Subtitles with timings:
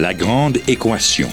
[0.00, 1.28] La grande équation.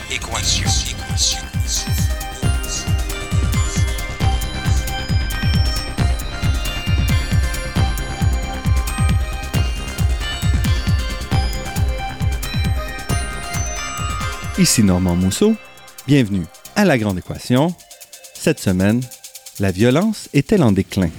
[14.57, 15.55] Ici Normand Mousseau.
[16.05, 16.43] Bienvenue
[16.75, 17.73] à La Grande Équation.
[18.33, 18.99] Cette semaine,
[19.61, 21.09] la violence est-elle en déclin?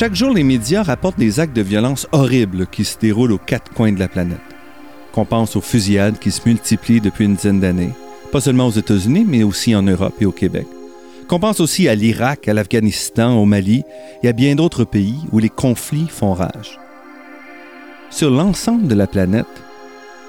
[0.00, 3.70] Chaque jour, les médias rapportent des actes de violence horribles qui se déroulent aux quatre
[3.74, 4.38] coins de la planète.
[5.12, 7.92] Qu'on pense aux fusillades qui se multiplient depuis une dizaine d'années,
[8.32, 10.66] pas seulement aux États-Unis, mais aussi en Europe et au Québec.
[11.28, 13.82] Qu'on pense aussi à l'Irak, à l'Afghanistan, au Mali
[14.22, 16.80] et à bien d'autres pays où les conflits font rage.
[18.08, 19.44] Sur l'ensemble de la planète,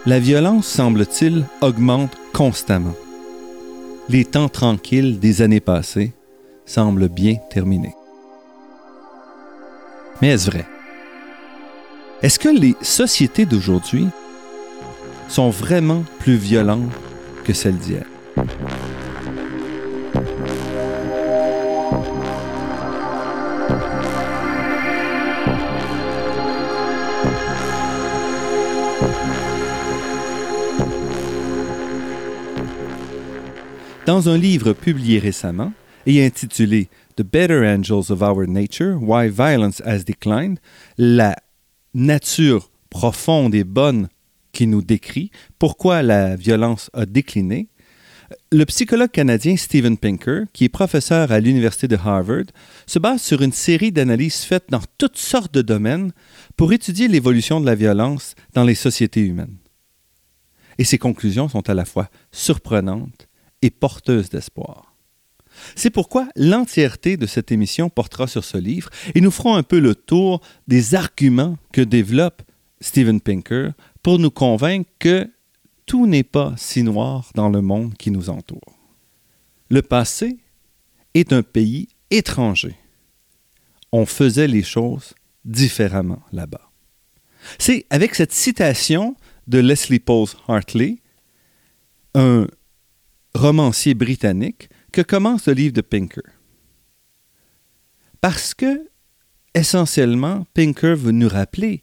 [0.06, 2.96] la violence, semble-t-il, augmente constamment.
[4.10, 6.12] Les temps tranquilles des années passées
[6.66, 7.96] semblent bien terminés.
[10.22, 10.66] Mais est-ce vrai?
[12.22, 14.08] Est-ce que les sociétés d'aujourd'hui
[15.28, 16.92] sont vraiment plus violentes
[17.44, 18.06] que celles d'hier?
[34.06, 35.74] Dans un livre publié récemment
[36.06, 40.60] et intitulé The Better Angels of Our Nature, Why Violence Has Declined,
[40.98, 41.36] la
[41.94, 44.08] nature profonde et bonne
[44.52, 47.70] qui nous décrit, pourquoi la violence a décliné,
[48.52, 52.46] le psychologue canadien Steven Pinker, qui est professeur à l'Université de Harvard,
[52.86, 56.12] se base sur une série d'analyses faites dans toutes sortes de domaines
[56.56, 59.58] pour étudier l'évolution de la violence dans les sociétés humaines.
[60.78, 63.28] Et ses conclusions sont à la fois surprenantes
[63.62, 64.91] et porteuses d'espoir.
[65.76, 69.80] C'est pourquoi l'entièreté de cette émission portera sur ce livre et nous ferons un peu
[69.80, 72.42] le tour des arguments que développe
[72.82, 73.72] Steven Pinker
[74.04, 75.30] pour nous convaincre que
[75.86, 78.78] tout n'est pas si noir dans le monde qui nous entoure.
[79.70, 80.38] Le passé
[81.14, 82.76] est un pays étranger.
[83.92, 85.14] On faisait les choses
[85.46, 86.72] différemment là-bas.
[87.58, 89.16] C'est avec cette citation
[89.48, 90.98] de Leslie Pose Hartley,
[92.14, 92.48] un
[93.34, 96.24] romancier britannique, que commence le livre de Pinker.
[98.20, 98.90] Parce que,
[99.56, 101.82] essentiellement, Pinker veut nous rappeler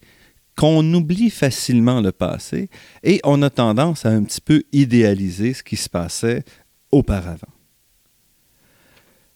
[0.57, 2.69] qu'on oublie facilement le passé
[3.05, 6.45] et on a tendance à un petit peu idéaliser ce qui se passait
[6.91, 7.53] auparavant.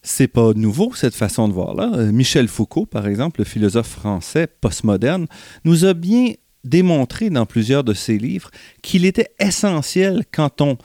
[0.03, 1.93] C'est pas nouveau cette façon de voir-là.
[1.95, 5.29] Euh, Michel Foucault, par exemple, le philosophe français postmoderne,
[5.65, 6.33] nous a bien
[6.65, 8.51] démontré dans plusieurs de ses livres
[8.83, 10.77] qu'il était essentiel quand on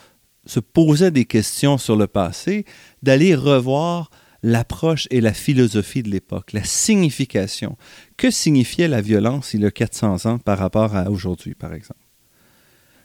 [0.48, 2.66] se posait des questions sur le passé,
[3.04, 4.10] d'aller revoir
[4.44, 7.78] l'approche et la philosophie de l'époque, la signification.
[8.18, 12.00] Que signifiait la violence il y a 400 ans par rapport à aujourd'hui, par exemple?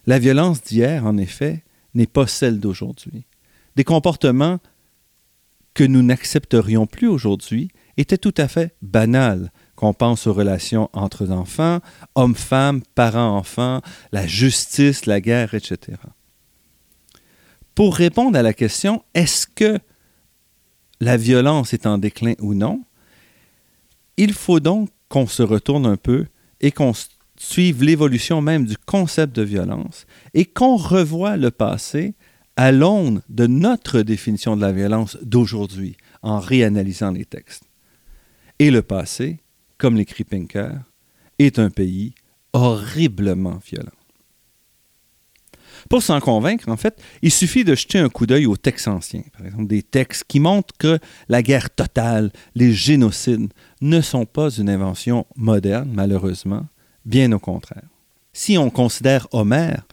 [0.07, 1.65] La violence d'hier, en effet,
[1.95, 3.27] n'est pas celle d'aujourd'hui.
[3.77, 4.59] Des comportements
[5.75, 11.31] que nous n'accepterions plus aujourd'hui étaient tout à fait banals, qu'on pense aux relations entre
[11.31, 11.81] enfants,
[12.15, 13.81] hommes-femmes, parents-enfants,
[14.13, 15.99] la justice, la guerre, etc.
[17.75, 19.79] Pour répondre à la question, est-ce que
[21.01, 22.85] la violence est en déclin ou non,
[24.17, 26.27] il faut donc qu'on se retourne un peu
[26.61, 26.93] et qu'on
[27.37, 32.15] suive l'évolution même du concept de violence et qu'on revoie le passé
[32.57, 37.65] à l'aune de notre définition de la violence d'aujourd'hui en réanalysant les textes.
[38.59, 39.41] Et le passé,
[39.79, 40.73] comme l'écrit Pinker,
[41.39, 42.15] est un pays
[42.53, 43.91] horriblement violent.
[45.93, 49.25] Pour s'en convaincre, en fait, il suffit de jeter un coup d'œil aux textes anciens,
[49.37, 50.99] par exemple des textes qui montrent que
[51.29, 53.53] la guerre totale, les génocides,
[53.83, 56.67] ne sont pas une invention moderne, malheureusement,
[57.05, 57.85] bien au contraire.
[58.33, 59.87] Si on considère Homère,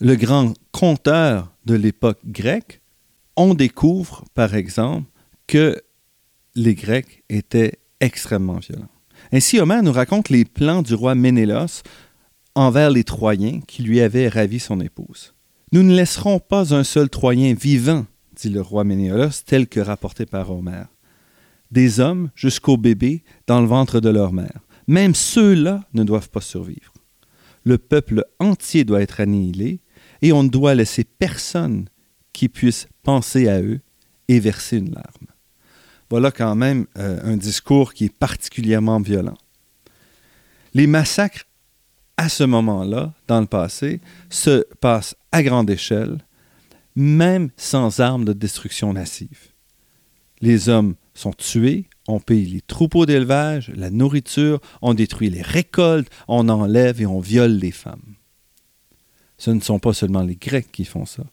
[0.00, 2.80] le grand conteur de l'époque grecque,
[3.36, 5.10] on découvre, par exemple,
[5.46, 5.78] que
[6.54, 8.88] les Grecs étaient extrêmement violents.
[9.30, 11.82] Ainsi, Homère nous raconte les plans du roi Ménélos
[12.54, 15.34] envers les Troyens qui lui avaient ravi son épouse.
[15.72, 18.06] Nous ne laisserons pas un seul Troyen vivant,
[18.36, 20.88] dit le roi Ménéolos, tel que rapporté par Homère.
[21.70, 24.60] Des hommes jusqu'aux bébés dans le ventre de leur mère.
[24.86, 26.92] Même ceux-là ne doivent pas survivre.
[27.64, 29.80] Le peuple entier doit être annihilé,
[30.20, 31.88] et on ne doit laisser personne
[32.32, 33.80] qui puisse penser à eux
[34.28, 35.26] et verser une larme.
[36.10, 39.38] Voilà quand même euh, un discours qui est particulièrement violent.
[40.74, 41.46] Les massacres,
[42.16, 44.00] à ce moment-là, dans le passé,
[44.30, 46.18] se passent à grande échelle,
[46.94, 49.52] même sans armes de destruction massive.
[50.40, 56.10] Les hommes sont tués, on paye les troupeaux d'élevage, la nourriture, on détruit les récoltes,
[56.28, 58.16] on enlève et on viole les femmes.
[59.38, 61.24] Ce ne sont pas seulement les Grecs qui font ça.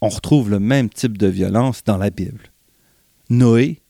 [0.00, 2.52] On retrouve le même type de violence dans la Bible.
[3.30, 3.80] Noé,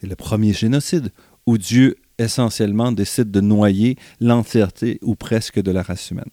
[0.00, 1.12] c'est le premier génocide
[1.46, 6.24] où Dieu essentiellement décide de noyer l'entièreté ou presque de la race humaine.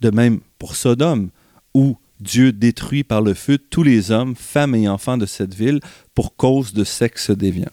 [0.00, 1.30] De même pour Sodome,
[1.74, 5.80] où Dieu détruit par le feu tous les hommes, femmes et enfants de cette ville
[6.14, 7.70] pour cause de sexe déviant.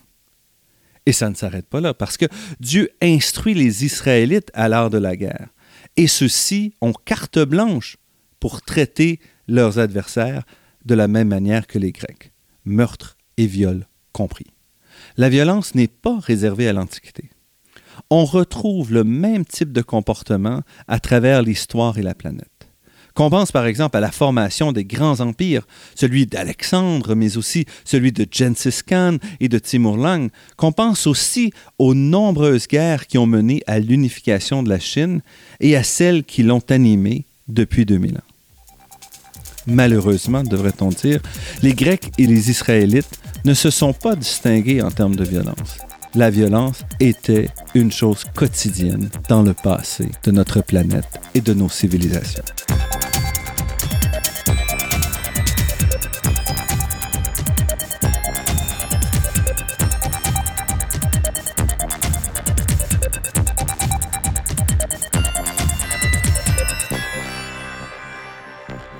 [1.05, 2.25] Et ça ne s'arrête pas là, parce que
[2.59, 5.49] Dieu instruit les Israélites à l'art de la guerre.
[5.97, 7.97] Et ceux-ci ont carte blanche
[8.39, 10.43] pour traiter leurs adversaires
[10.85, 12.31] de la même manière que les Grecs,
[12.65, 14.52] meurtre et viol compris.
[15.17, 17.29] La violence n'est pas réservée à l'Antiquité.
[18.09, 22.47] On retrouve le même type de comportement à travers l'histoire et la planète.
[23.13, 28.11] Qu'on pense par exemple à la formation des grands empires, celui d'Alexandre, mais aussi celui
[28.11, 33.27] de Genghis Khan et de Timur Lang, qu'on pense aussi aux nombreuses guerres qui ont
[33.27, 35.21] mené à l'unification de la Chine
[35.59, 38.21] et à celles qui l'ont animée depuis 2000 ans.
[39.67, 41.21] Malheureusement, devrait-on dire,
[41.61, 45.77] les Grecs et les Israélites ne se sont pas distingués en termes de violence.
[46.15, 51.69] La violence était une chose quotidienne dans le passé de notre planète et de nos
[51.69, 52.43] civilisations.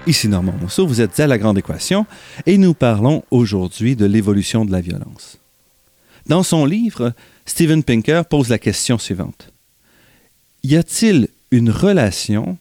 [0.06, 2.06] Ici Normand Mousseau, vous êtes à La Grande Équation
[2.46, 5.38] et nous parlons aujourd'hui de l'évolution de la violence.
[6.26, 7.14] Dans son livre,
[7.46, 9.54] Steven Pinker pose la question suivante.
[10.62, 12.58] Y a-t-il une relation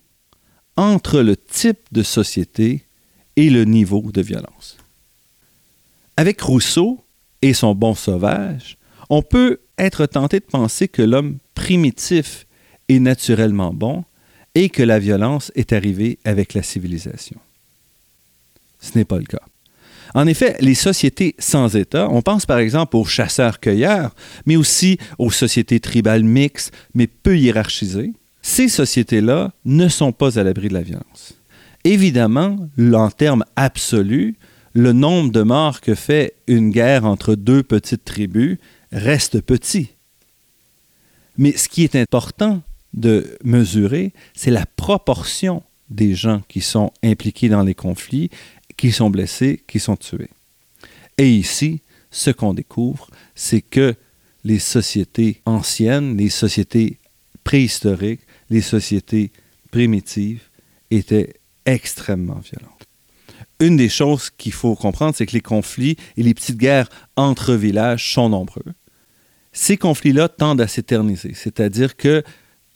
[0.76, 2.84] entre le type de société
[3.34, 4.76] et le niveau de violence?
[6.16, 7.02] Avec Rousseau
[7.40, 8.78] et son bon sauvage,
[9.10, 12.46] on peut être tenté de penser que l'homme primitif
[12.88, 14.04] est naturellement bon
[14.54, 17.38] et que la violence est arrivée avec la civilisation.
[18.80, 19.42] Ce n'est pas le cas.
[20.14, 24.14] En effet, les sociétés sans État, on pense par exemple aux chasseurs-cueilleurs,
[24.44, 28.12] mais aussi aux sociétés tribales mixtes, mais peu hiérarchisées,
[28.42, 31.34] ces sociétés-là ne sont pas à l'abri de la violence.
[31.84, 34.36] Évidemment, en termes absolus,
[34.74, 38.58] le nombre de morts que fait une guerre entre deux petites tribus
[38.90, 39.90] reste petit.
[41.38, 42.62] Mais ce qui est important,
[42.94, 48.30] de mesurer, c'est la proportion des gens qui sont impliqués dans les conflits,
[48.76, 50.30] qui sont blessés, qui sont tués.
[51.18, 53.94] Et ici, ce qu'on découvre, c'est que
[54.44, 56.98] les sociétés anciennes, les sociétés
[57.44, 59.30] préhistoriques, les sociétés
[59.70, 60.42] primitives
[60.90, 61.34] étaient
[61.64, 62.86] extrêmement violentes.
[63.60, 67.54] Une des choses qu'il faut comprendre, c'est que les conflits et les petites guerres entre
[67.54, 68.64] villages sont nombreux.
[69.52, 72.24] Ces conflits-là tendent à s'éterniser, c'est-à-dire que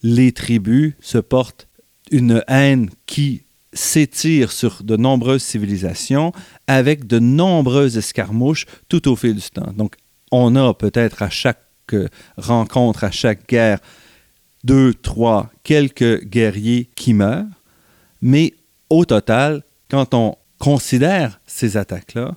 [0.06, 1.66] les tribus se portent
[2.12, 6.32] une haine qui s'étire sur de nombreuses civilisations
[6.68, 9.72] avec de nombreuses escarmouches tout au fil du temps.
[9.76, 9.96] Donc,
[10.30, 11.60] on a peut-être à chaque
[12.36, 13.80] rencontre, à chaque guerre,
[14.62, 17.44] deux, trois, quelques guerriers qui meurent,
[18.22, 18.54] mais
[18.88, 22.36] au total, quand on considère ces attaques-là,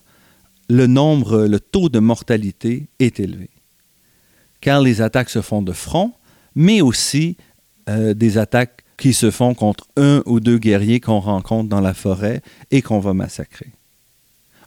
[0.70, 3.52] le nombre, le taux de mortalité est élevé.
[4.60, 6.14] Car les attaques se font de front,
[6.56, 7.38] mais aussi
[7.89, 11.93] euh, des attaques qui se font contre un ou deux guerriers qu'on rencontre dans la
[11.93, 13.72] forêt et qu'on va massacrer.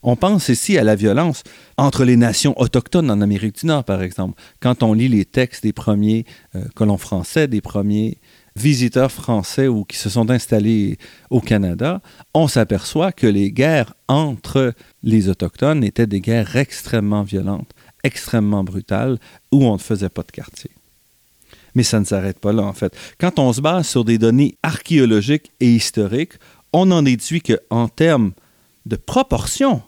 [0.02, 1.44] On pense ici à la violence
[1.76, 4.40] entre les nations autochtones en Amérique du Nord, par exemple.
[4.58, 6.24] Quand on lit les textes des premiers
[6.56, 8.18] euh, colons français, des premiers
[8.56, 10.98] visiteurs français ou qui se sont installés
[11.30, 12.00] au Canada,
[12.34, 14.74] on s'aperçoit que les guerres entre
[15.04, 17.70] les Autochtones étaient des guerres extrêmement violentes,
[18.02, 19.18] extrêmement brutales,
[19.52, 20.70] où on ne faisait pas de quartier.
[21.74, 22.94] Mais ça ne s'arrête pas là, en fait.
[23.18, 26.34] Quand on se base sur des données archéologiques et historiques,
[26.72, 28.32] on en déduit qu'en termes
[28.86, 29.82] de proportion,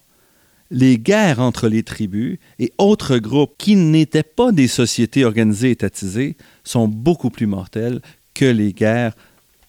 [0.70, 6.36] les guerres entre les tribus et autres groupes qui n'étaient pas des sociétés organisées étatisées
[6.64, 8.00] sont beaucoup plus mortelles
[8.34, 9.14] que les guerres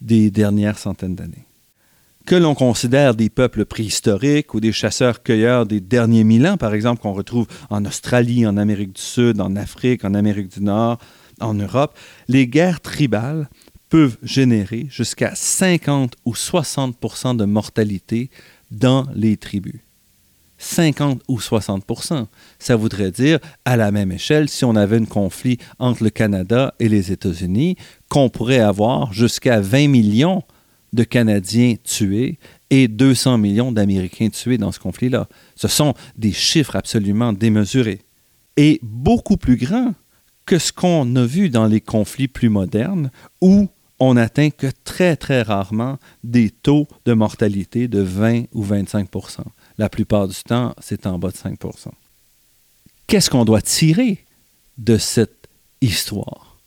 [0.01, 1.45] des dernières centaines d'années.
[2.25, 7.01] Que l'on considère des peuples préhistoriques ou des chasseurs-cueilleurs des derniers mille ans, par exemple,
[7.01, 10.97] qu'on retrouve en Australie, en Amérique du Sud, en Afrique, en Amérique du Nord,
[11.39, 13.49] en Europe, les guerres tribales
[13.89, 18.29] peuvent générer jusqu'à 50 ou 60% de mortalité
[18.71, 19.79] dans les tribus.
[20.57, 22.27] 50 ou 60%
[22.59, 26.73] Ça voudrait dire, à la même échelle, si on avait un conflit entre le Canada
[26.79, 27.75] et les États-Unis,
[28.09, 30.43] qu'on pourrait avoir jusqu'à 20 millions
[30.93, 32.39] de Canadiens tués
[32.69, 35.27] et 200 millions d'Américains tués dans ce conflit-là.
[35.55, 38.01] Ce sont des chiffres absolument démesurés
[38.57, 39.93] et beaucoup plus grands
[40.45, 43.11] que ce qu'on a vu dans les conflits plus modernes
[43.41, 49.39] où on n'atteint que très, très rarement des taux de mortalité de 20 ou 25%
[49.77, 51.89] La plupart du temps, c'est en bas de 5%
[53.07, 54.25] Qu'est-ce qu'on doit tirer
[54.77, 55.47] de cette
[55.81, 56.57] histoire?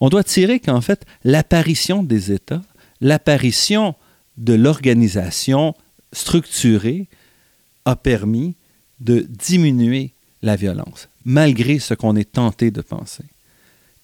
[0.00, 2.62] On doit tirer qu'en fait, l'apparition des États,
[3.00, 3.94] l'apparition
[4.36, 5.74] de l'organisation
[6.12, 7.08] structurée
[7.84, 8.54] a permis
[9.00, 13.24] de diminuer la violence, malgré ce qu'on est tenté de penser,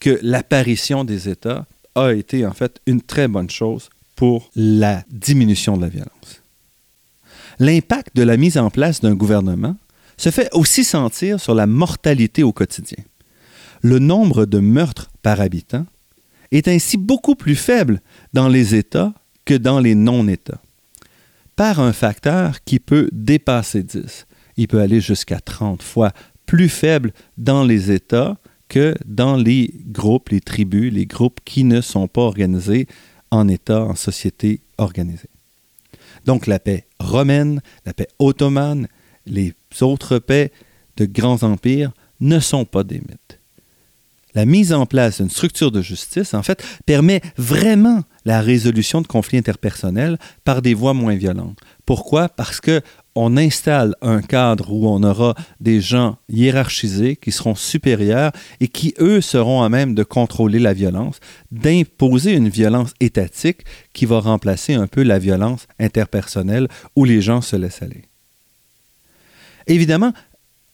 [0.01, 5.77] que l'apparition des États a été en fait une très bonne chose pour la diminution
[5.77, 6.43] de la violence.
[7.59, 9.77] L'impact de la mise en place d'un gouvernement
[10.17, 13.03] se fait aussi sentir sur la mortalité au quotidien.
[13.83, 15.87] Le nombre de meurtres par habitant
[16.51, 18.01] est ainsi beaucoup plus faible
[18.33, 19.15] dans les États
[19.45, 20.61] que dans les non-États,
[21.57, 24.27] par un facteur qui peut dépasser 10.
[24.57, 26.13] Il peut aller jusqu'à 30 fois
[26.53, 28.37] plus faible dans les États
[28.69, 32.89] que dans les groupes, les tribus, les groupes qui ne sont pas organisés
[33.31, 35.31] en État, en société organisée.
[36.27, 38.87] Donc la paix romaine, la paix ottomane,
[39.25, 40.53] les autres paix
[40.99, 43.41] de grands empires ne sont pas des mythes
[44.35, 49.07] la mise en place d'une structure de justice, en fait, permet vraiment la résolution de
[49.07, 51.59] conflits interpersonnels par des voies moins violentes.
[51.85, 52.29] Pourquoi?
[52.29, 52.81] Parce que
[53.15, 58.95] on installe un cadre où on aura des gens hiérarchisés qui seront supérieurs et qui,
[59.01, 64.75] eux, seront à même de contrôler la violence, d'imposer une violence étatique qui va remplacer
[64.75, 68.05] un peu la violence interpersonnelle où les gens se laissent aller.
[69.67, 70.13] Évidemment,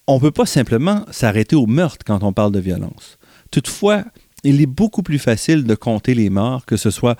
[0.06, 3.18] on ne peut pas simplement s'arrêter au meurtre quand on parle de violence.
[3.50, 4.04] Toutefois,
[4.44, 7.18] il est beaucoup plus facile de compter les morts, que ce soit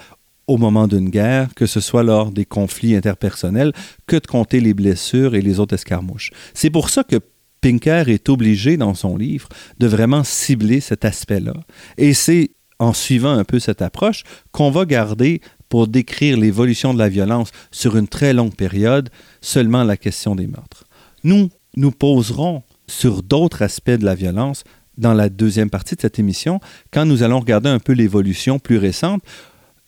[0.48, 3.72] au moment d'une guerre, que ce soit lors des conflits interpersonnels,
[4.06, 6.30] que de compter les blessures et les autres escarmouches.
[6.54, 7.20] C'est pour ça que
[7.60, 11.54] Pinker est obligé dans son livre de vraiment cibler cet aspect-là.
[11.98, 16.98] Et c'est en suivant un peu cette approche qu'on va garder pour décrire l'évolution de
[16.98, 20.84] la violence sur une très longue période seulement la question des meurtres.
[21.24, 24.64] Nous nous poserons sur d'autres aspects de la violence
[24.96, 28.78] dans la deuxième partie de cette émission, quand nous allons regarder un peu l'évolution plus
[28.78, 29.22] récente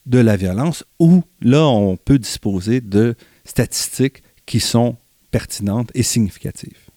[0.06, 3.14] de la violence, où là, on peut disposer de
[3.44, 4.96] statistiques qui sont
[5.30, 6.88] pertinentes et significatives.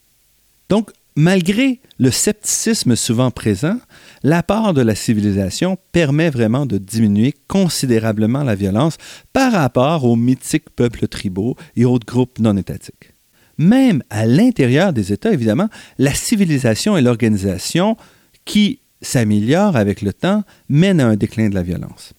[0.70, 3.78] Donc, malgré le scepticisme souvent présent,
[4.24, 8.98] l'apport de la civilisation permet vraiment de diminuer considérablement la violence
[9.34, 13.14] par rapport aux mythiques peuples tribaux et autres groupes non étatiques
[13.58, 17.98] même à l'intérieur des États, évidemment, la civilisation et l'organisation
[18.46, 22.14] qui s'améliorent avec le temps mènent à un déclin de la violence.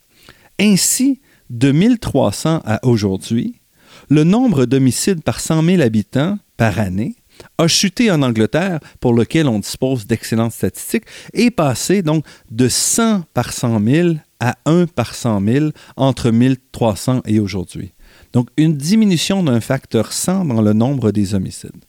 [0.58, 1.20] Ainsi,
[1.50, 3.60] de 1300 à aujourd'hui,
[4.08, 7.16] le nombre d'homicides par 100 000 habitants par année
[7.58, 13.22] a chuté en Angleterre, pour lequel on dispose d'excellentes statistiques, et passé donc de 100
[13.34, 17.92] par 100 000 à 1 par 100 000 entre 1300 et aujourd'hui.
[18.32, 21.84] Donc, une diminution d'un facteur 100 dans le nombre des homicides.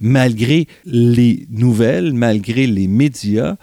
[0.00, 3.56] Malgré les nouvelles, malgré les médias,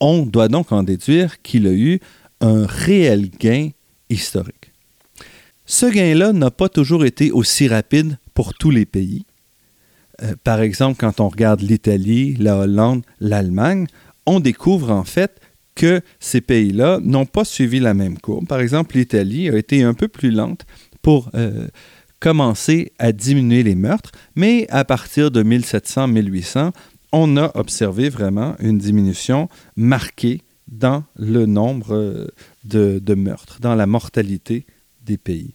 [0.00, 2.00] on doit donc en déduire qu'il a eu
[2.40, 3.70] un réel gain
[4.08, 4.72] historique.
[5.66, 9.24] Ce gain-là n'a pas toujours été aussi rapide pour tous les pays.
[10.22, 13.86] Euh, par exemple, quand on regarde l'Italie, la Hollande, l'Allemagne,
[14.26, 15.40] on découvre en fait
[15.74, 18.46] que ces pays-là n'ont pas suivi la même courbe.
[18.46, 20.66] Par exemple, l'Italie a été un peu plus lente
[21.02, 21.68] pour euh,
[22.18, 26.72] commencer à diminuer les meurtres, mais à partir de 1700-1800,
[27.12, 32.28] on a observé vraiment une diminution marquée dans le nombre euh,
[32.64, 34.66] de, meurtres, dans la mortalité
[35.02, 35.54] des pays.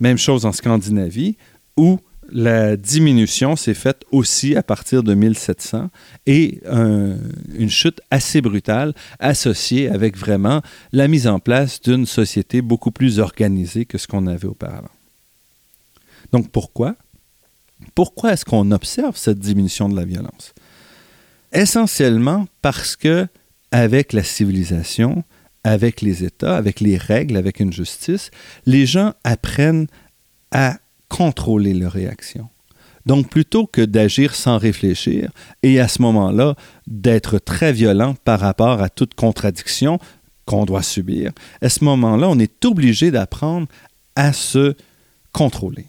[0.00, 1.36] Même chose en Scandinavie,
[1.76, 1.98] où
[2.30, 5.88] la diminution s'est faite aussi à partir de 1700
[6.26, 10.60] et une chute assez brutale associée avec vraiment
[10.92, 14.90] la mise en place d'une société beaucoup plus organisée que ce qu'on avait auparavant.
[16.32, 16.96] Donc pourquoi?
[17.94, 20.54] Pourquoi est-ce qu'on observe cette diminution de la violence?
[21.52, 23.26] Essentiellement parce que
[23.70, 25.24] avec la civilisation,
[25.64, 28.30] avec les États, avec les règles, avec une justice,
[28.66, 29.86] les gens apprennent
[30.50, 32.48] à contrôler leurs réactions.
[33.06, 35.30] Donc, plutôt que d'agir sans réfléchir
[35.62, 36.56] et à ce moment-là
[36.86, 39.98] d'être très violent par rapport à toute contradiction,
[40.44, 43.66] qu'on doit subir, à ce moment-là, on est obligé d'apprendre
[44.16, 44.74] à se
[45.32, 45.86] contrôler.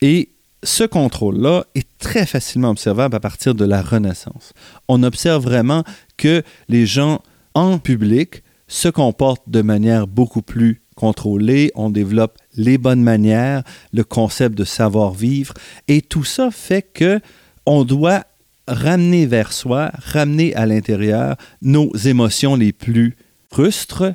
[0.00, 0.30] Et
[0.62, 4.52] ce contrôle-là est très facilement observable à partir de la Renaissance.
[4.88, 5.84] On observe vraiment
[6.16, 7.22] que les gens
[7.54, 14.02] en public se comportent de manière beaucoup plus contrôlée, on développe les bonnes manières, le
[14.02, 15.54] concept de savoir-vivre,
[15.88, 17.20] et tout ça fait que
[17.66, 18.24] on doit
[18.66, 23.16] ramener vers soi, ramener à l'intérieur nos émotions les plus
[23.50, 24.14] frustres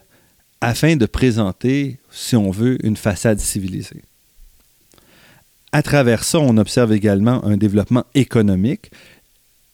[0.59, 4.03] afin de présenter, si on veut, une façade civilisée.
[5.71, 8.91] À travers ça, on observe également un développement économique,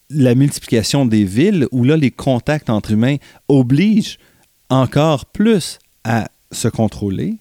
[0.10, 4.20] la multiplication des villes, où là, les contacts entre humains obligent
[4.70, 7.38] encore plus à se contrôler,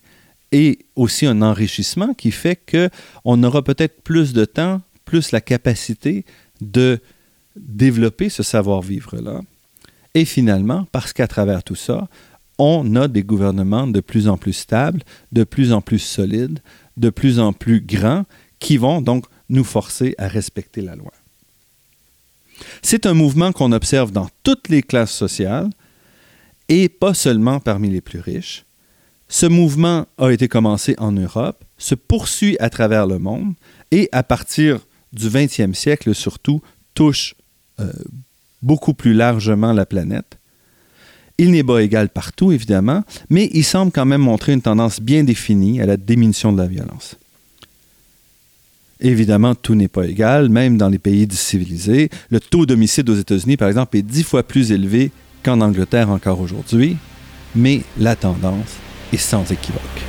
[0.53, 6.25] et aussi un enrichissement qui fait qu'on aura peut-être plus de temps, plus la capacité
[6.61, 7.01] de
[7.57, 9.41] développer ce savoir-vivre-là.
[10.15, 12.09] Et finalement, parce qu'à travers tout ça,
[12.59, 16.61] on a des gouvernements de plus en plus stables, de plus en plus solides,
[16.97, 18.25] de plus en plus grands,
[18.59, 21.13] qui vont donc nous forcer à respecter la loi.
[22.83, 25.71] C'est un mouvement qu'on observe dans toutes les classes sociales
[26.69, 28.65] et pas seulement parmi les plus riches.
[29.29, 33.55] Ce mouvement a été commencé en Europe, se poursuit à travers le monde
[33.91, 34.81] et à partir
[35.13, 36.63] du 20e siècle surtout
[36.95, 37.35] touche
[37.81, 37.93] euh,
[38.63, 40.39] beaucoup plus largement la planète.
[41.39, 45.23] Il n'est pas égal partout, évidemment, mais il semble quand même montrer une tendance bien
[45.23, 47.17] définie à la diminution de la violence.
[49.01, 52.09] Évidemment, tout n'est pas égal, même dans les pays civilisés.
[52.31, 55.11] Le taux d'homicide aux États-Unis, par exemple, est dix fois plus élevé
[55.43, 56.97] qu'en Angleterre encore aujourd'hui,
[57.55, 58.77] mais la tendance
[59.13, 60.06] est sans équivoque.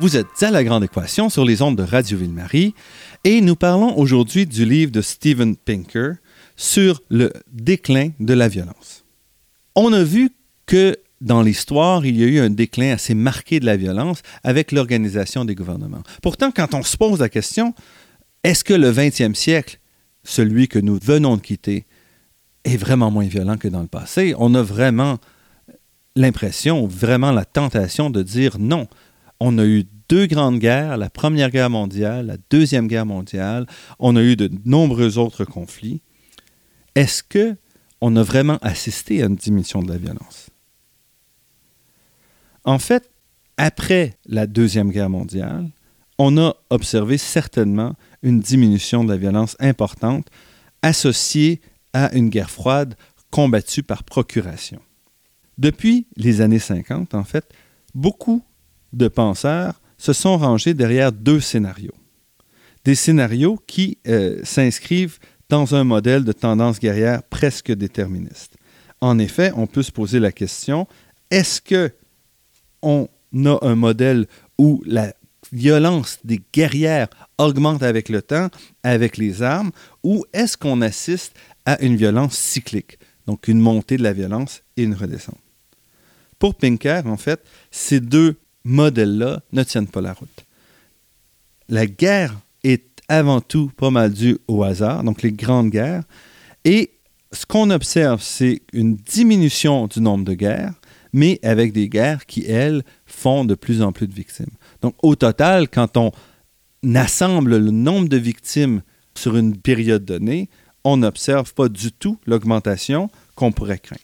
[0.00, 2.74] Vous êtes à la grande équation sur les ondes de Radio Ville-Marie
[3.22, 6.14] et nous parlons aujourd'hui du livre de Steven Pinker
[6.56, 9.04] sur le déclin de la violence.
[9.74, 10.30] On a vu
[10.64, 14.72] que dans l'histoire, il y a eu un déclin assez marqué de la violence avec
[14.72, 16.02] l'organisation des gouvernements.
[16.22, 17.74] Pourtant, quand on se pose la question,
[18.42, 19.80] est-ce que le 20e siècle,
[20.24, 21.84] celui que nous venons de quitter,
[22.64, 24.34] est vraiment moins violent que dans le passé?
[24.38, 25.18] On a vraiment
[26.16, 28.88] l'impression, vraiment la tentation de dire non
[29.40, 33.66] on a eu deux grandes guerres, la Première Guerre mondiale, la Deuxième Guerre mondiale,
[33.98, 36.02] on a eu de nombreux autres conflits.
[36.94, 37.56] Est-ce que
[38.00, 40.50] on a vraiment assisté à une diminution de la violence?
[42.64, 43.10] En fait,
[43.56, 45.70] après la Deuxième Guerre mondiale,
[46.18, 50.28] on a observé certainement une diminution de la violence importante
[50.82, 51.60] associée
[51.92, 52.94] à une guerre froide
[53.30, 54.80] combattue par procuration.
[55.56, 57.50] Depuis les années 50, en fait,
[57.94, 58.42] beaucoup
[58.92, 61.94] de penseurs se sont rangés derrière deux scénarios.
[62.84, 68.56] Des scénarios qui euh, s'inscrivent dans un modèle de tendance guerrière presque déterministe.
[69.00, 70.86] En effet, on peut se poser la question
[71.30, 71.92] est-ce que
[72.82, 73.08] on
[73.44, 74.26] a un modèle
[74.58, 75.14] où la
[75.52, 78.48] violence des guerrières augmente avec le temps,
[78.82, 79.70] avec les armes,
[80.02, 84.82] ou est-ce qu'on assiste à une violence cyclique, donc une montée de la violence et
[84.82, 85.38] une redescente?
[86.38, 90.44] Pour Pinker, en fait, ces deux modèles-là ne tiennent pas la route.
[91.68, 96.04] La guerre est avant tout pas mal due au hasard, donc les grandes guerres.
[96.64, 96.92] Et
[97.32, 100.74] ce qu'on observe, c'est une diminution du nombre de guerres,
[101.12, 104.54] mais avec des guerres qui, elles, font de plus en plus de victimes.
[104.82, 106.12] Donc au total, quand on
[106.94, 108.82] assemble le nombre de victimes
[109.14, 110.48] sur une période donnée,
[110.84, 114.00] on n'observe pas du tout l'augmentation qu'on pourrait craindre.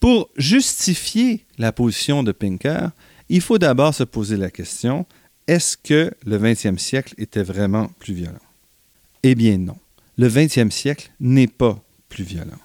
[0.00, 2.90] Pour justifier la position de Pinker,
[3.30, 5.06] il faut d'abord se poser la question,
[5.46, 8.38] est-ce que le 20e siècle était vraiment plus violent?
[9.22, 9.76] Eh bien non.
[10.18, 12.58] Le 20e siècle n'est pas plus violent.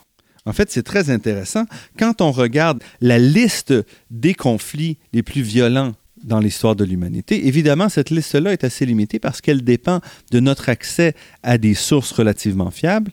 [0.45, 1.65] En fait, c'est très intéressant.
[1.97, 3.73] Quand on regarde la liste
[4.11, 9.19] des conflits les plus violents dans l'histoire de l'humanité, évidemment, cette liste-là est assez limitée
[9.19, 10.01] parce qu'elle dépend
[10.31, 13.11] de notre accès à des sources relativement fiables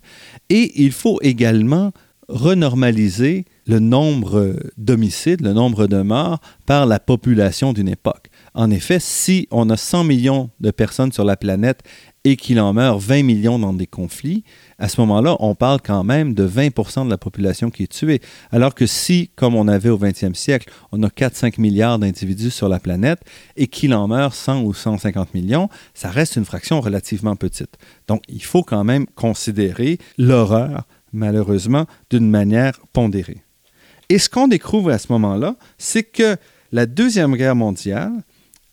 [0.49, 1.93] et il faut également
[2.33, 8.29] renormaliser le nombre d'homicides, le nombre de morts par la population d'une époque.
[8.55, 11.83] En effet, si on a 100 millions de personnes sur la planète
[12.25, 14.45] et qu'il en meurt 20 millions dans des conflits,
[14.79, 18.21] à ce moment-là, on parle quand même de 20% de la population qui est tuée.
[18.51, 22.68] Alors que si, comme on avait au 20e siècle, on a 4-5 milliards d'individus sur
[22.68, 23.21] la planète
[23.57, 27.77] et qu'il en meurt 100 ou 150 millions, ça reste une fraction relativement petite.
[28.09, 33.42] Donc, il faut quand même considérer l'horreur, malheureusement, d'une manière pondérée.
[34.09, 36.37] Et ce qu'on découvre à ce moment-là, c'est que
[36.72, 38.12] la Deuxième Guerre mondiale,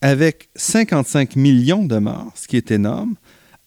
[0.02, 3.16] avec 55 millions de morts, ce qui est énorme,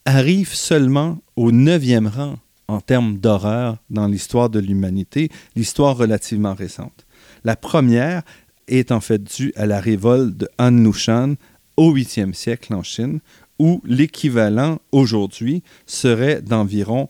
[0.05, 2.37] arrive seulement au neuvième rang
[2.69, 7.07] en termes d'horreur dans l'histoire de l'humanité, l'histoire relativement récente.
[7.45, 8.23] La première
[8.69, 11.35] est en fait due à la révolte de Han
[11.77, 13.21] au 8e siècle en Chine,
[13.59, 17.09] où l'équivalent aujourd'hui serait d'environ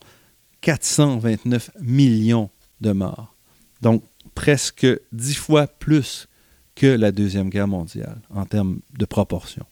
[0.63, 3.35] 429 millions de morts.
[3.83, 4.03] Donc
[4.35, 6.29] presque dix fois plus
[6.75, 9.67] que la Deuxième Guerre mondiale en termes de proportion.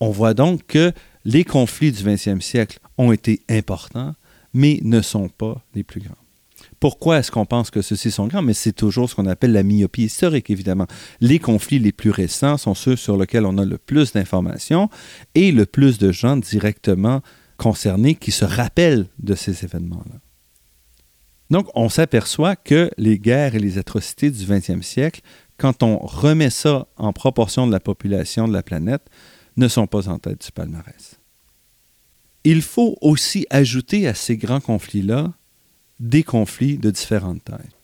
[0.00, 0.92] On voit donc que
[1.24, 4.14] les conflits du 20e siècle ont été importants,
[4.54, 6.14] mais ne sont pas les plus grands.
[6.80, 8.42] Pourquoi est-ce qu'on pense que ceux-ci sont grands?
[8.42, 10.86] Mais c'est toujours ce qu'on appelle la myopie historique, évidemment.
[11.20, 14.88] Les conflits les plus récents sont ceux sur lesquels on a le plus d'informations
[15.34, 17.20] et le plus de gens directement
[17.58, 20.20] concernés qui se rappellent de ces événements-là.
[21.50, 25.20] Donc, on s'aperçoit que les guerres et les atrocités du 20e siècle,
[25.58, 29.02] quand on remet ça en proportion de la population de la planète,
[29.56, 31.18] ne sont pas en tête du palmarès.
[32.44, 35.32] Il faut aussi ajouter à ces grands conflits-là
[35.98, 37.74] des conflits de différentes tailles.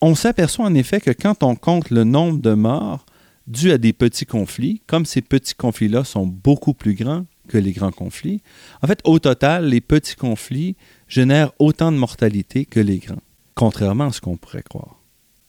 [0.00, 3.06] On s'aperçoit en effet que quand on compte le nombre de morts
[3.46, 7.72] dus à des petits conflits, comme ces petits conflits-là sont beaucoup plus grands que les
[7.72, 8.42] grands conflits,
[8.82, 10.76] en fait, au total, les petits conflits
[11.08, 13.22] génèrent autant de mortalité que les grands,
[13.54, 15.00] contrairement à ce qu'on pourrait croire.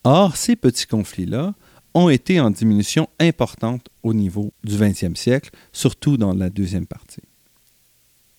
[0.04, 1.54] Or, ces petits conflits-là
[1.94, 7.24] ont été en diminution importante au niveau du 20e siècle, surtout dans la deuxième partie.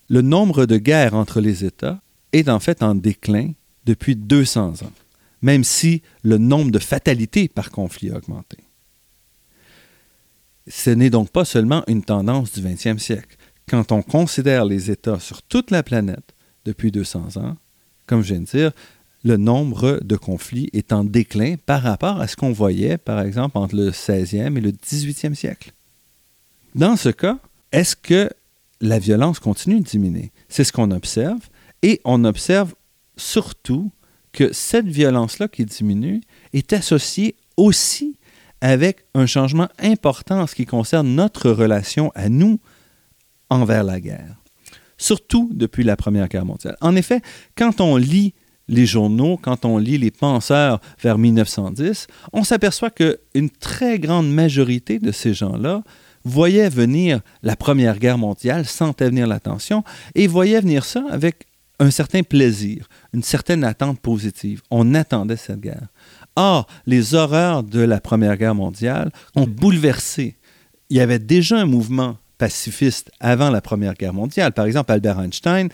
[0.08, 2.00] Le nombre de guerres entre les États
[2.32, 3.52] est en fait en déclin
[3.84, 4.92] depuis 200 ans,
[5.42, 8.58] même si le nombre de fatalités par conflit a augmenté.
[10.68, 13.36] Ce n'est donc pas seulement une tendance du 20e siècle.
[13.68, 17.56] Quand on considère les États sur toute la planète depuis 200 ans,
[18.06, 18.72] comme je viens de dire,
[19.24, 23.58] le nombre de conflits est en déclin par rapport à ce qu'on voyait, par exemple,
[23.58, 25.72] entre le 16e et le 18e siècle.
[26.74, 27.38] Dans ce cas,
[27.72, 28.30] est-ce que
[28.80, 30.30] la violence continue de diminuer?
[30.48, 31.40] C'est ce qu'on observe,
[31.82, 32.74] et on observe
[33.16, 33.90] surtout
[34.32, 36.22] que cette violence-là qui diminue
[36.54, 38.16] est associée aussi
[38.60, 42.60] avec un changement important en ce qui concerne notre relation à nous
[43.50, 44.36] envers la guerre,
[44.96, 46.76] surtout depuis la Première Guerre mondiale.
[46.80, 47.20] En effet,
[47.56, 48.34] quand on lit
[48.68, 54.98] les journaux, quand on lit les penseurs vers 1910, on s'aperçoit qu'une très grande majorité
[54.98, 55.82] de ces gens-là
[56.24, 59.84] voyaient venir la Première Guerre mondiale, sentaient venir l'attention
[60.14, 61.46] et voyaient venir ça avec
[61.80, 64.62] un certain plaisir, une certaine attente positive.
[64.70, 65.88] On attendait cette guerre.
[66.36, 70.36] Or, les horreurs de la Première Guerre mondiale ont bouleversé.
[70.90, 74.52] Il y avait déjà un mouvement pacifiste avant la Première Guerre mondiale.
[74.52, 75.68] Par exemple, Albert Einstein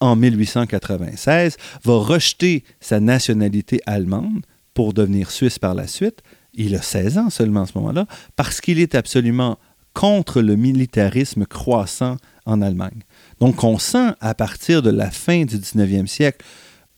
[0.00, 6.22] en 1896, va rejeter sa nationalité allemande pour devenir suisse par la suite.
[6.54, 8.06] Il a 16 ans seulement à ce moment-là,
[8.36, 9.58] parce qu'il est absolument
[9.92, 13.02] contre le militarisme croissant en Allemagne.
[13.40, 16.44] Donc on sent à partir de la fin du 19e siècle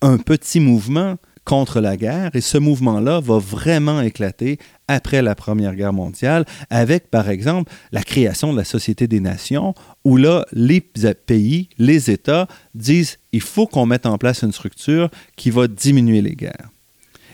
[0.01, 5.75] un petit mouvement contre la guerre et ce mouvement-là va vraiment éclater après la Première
[5.75, 9.75] Guerre mondiale avec, par exemple, la création de la Société des Nations
[10.05, 15.11] où là, les pays, les États disent il faut qu'on mette en place une structure
[15.37, 16.71] qui va diminuer les guerres.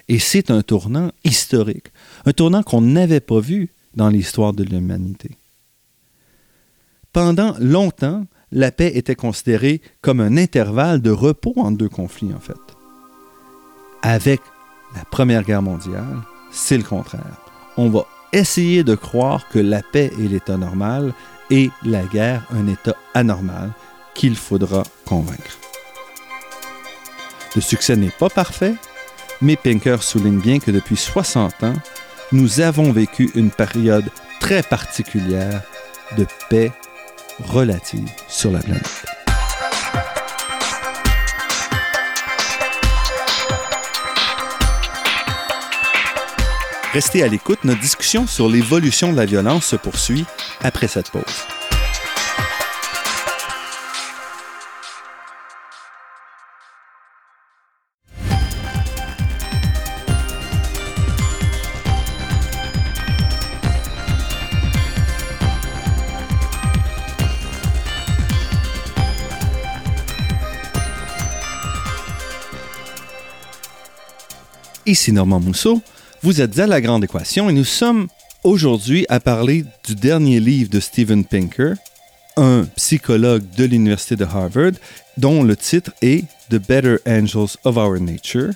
[0.08, 1.88] Et c'est un tournant historique,
[2.24, 5.32] un tournant qu'on n'avait pas vu dans l'histoire de l'humanité.
[7.12, 12.40] Pendant longtemps, la paix était considérée comme un intervalle de repos entre deux conflits, en
[12.40, 12.67] fait
[14.02, 14.40] avec
[14.94, 16.18] la Première Guerre mondiale,
[16.50, 17.36] c'est le contraire.
[17.76, 21.12] On va essayer de croire que la paix est l'état normal
[21.50, 23.72] et la guerre un état anormal
[24.14, 25.58] qu'il faudra convaincre.
[27.54, 28.74] Le succès n'est pas parfait,
[29.40, 31.74] mais Pinker souligne bien que depuis 60 ans,
[32.32, 35.62] nous avons vécu une période très particulière
[36.16, 36.72] de paix
[37.40, 39.17] relative sur la planète.
[46.92, 50.24] Restez à l'écoute, notre discussion sur l'évolution de la violence se poursuit
[50.62, 51.22] après cette pause.
[74.86, 75.82] Ici Normand Mousseau
[76.22, 78.08] vous êtes à La Grande Équation et nous sommes
[78.42, 81.74] aujourd'hui à parler du dernier livre de Steven Pinker,
[82.36, 84.72] un psychologue de l'Université de Harvard,
[85.16, 88.50] dont le titre est The Better Angels of Our Nature,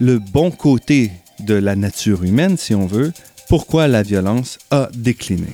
[0.00, 3.12] le bon côté de la nature humaine, si on veut,
[3.48, 5.48] pourquoi la violence a décliné.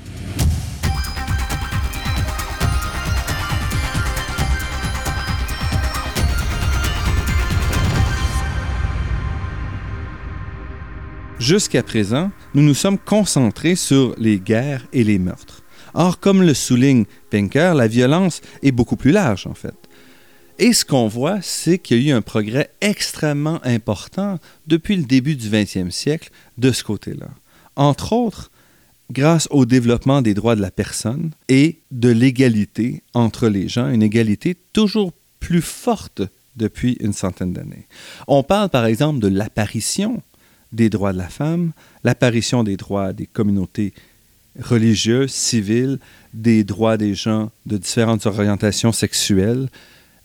[11.38, 15.62] Jusqu'à présent, nous nous sommes concentrés sur les guerres et les meurtres.
[15.94, 19.76] Or, comme le souligne Pinker, la violence est beaucoup plus large en fait.
[20.58, 25.04] Et ce qu'on voit, c'est qu'il y a eu un progrès extrêmement important depuis le
[25.04, 27.28] début du 20e siècle de ce côté-là.
[27.76, 28.50] Entre autres,
[29.12, 34.02] grâce au développement des droits de la personne et de l'égalité entre les gens, une
[34.02, 36.22] égalité toujours plus forte
[36.56, 37.86] depuis une centaine d'années.
[38.26, 40.20] On parle par exemple de l'apparition
[40.72, 41.72] des droits de la femme,
[42.04, 43.94] l'apparition des droits des communautés
[44.60, 45.98] religieuses, civiles,
[46.34, 49.68] des droits des gens de différentes orientations sexuelles,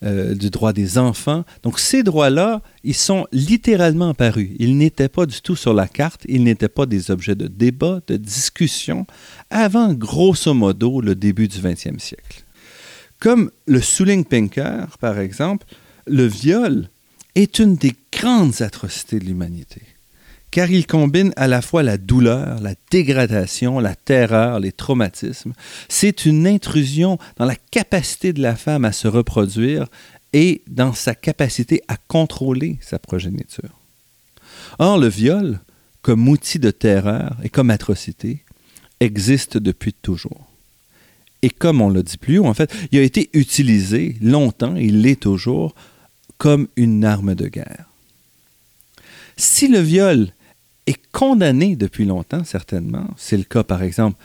[0.02, 1.44] euh, du droit des enfants.
[1.62, 4.50] Donc ces droits-là, ils sont littéralement apparus.
[4.58, 8.00] Ils n'étaient pas du tout sur la carte, ils n'étaient pas des objets de débat,
[8.06, 9.06] de discussion,
[9.50, 12.44] avant grosso modo le début du 20e siècle.
[13.20, 15.66] Comme le souligne Pinker, par exemple,
[16.06, 16.90] le viol
[17.34, 19.80] est une des grandes atrocités de l'humanité
[20.54, 25.52] car il combine à la fois la douleur, la dégradation, la terreur, les traumatismes.
[25.88, 29.88] C'est une intrusion dans la capacité de la femme à se reproduire
[30.32, 33.80] et dans sa capacité à contrôler sa progéniture.
[34.78, 35.58] Or, le viol,
[36.02, 38.44] comme outil de terreur et comme atrocité,
[39.00, 40.46] existe depuis toujours.
[41.42, 45.02] Et comme on l'a dit plus haut, en fait, il a été utilisé longtemps, il
[45.02, 45.74] l'est toujours,
[46.38, 47.86] comme une arme de guerre.
[49.36, 50.30] Si le viol
[50.86, 54.18] est condamné depuis longtemps, certainement, c'est le cas par exemple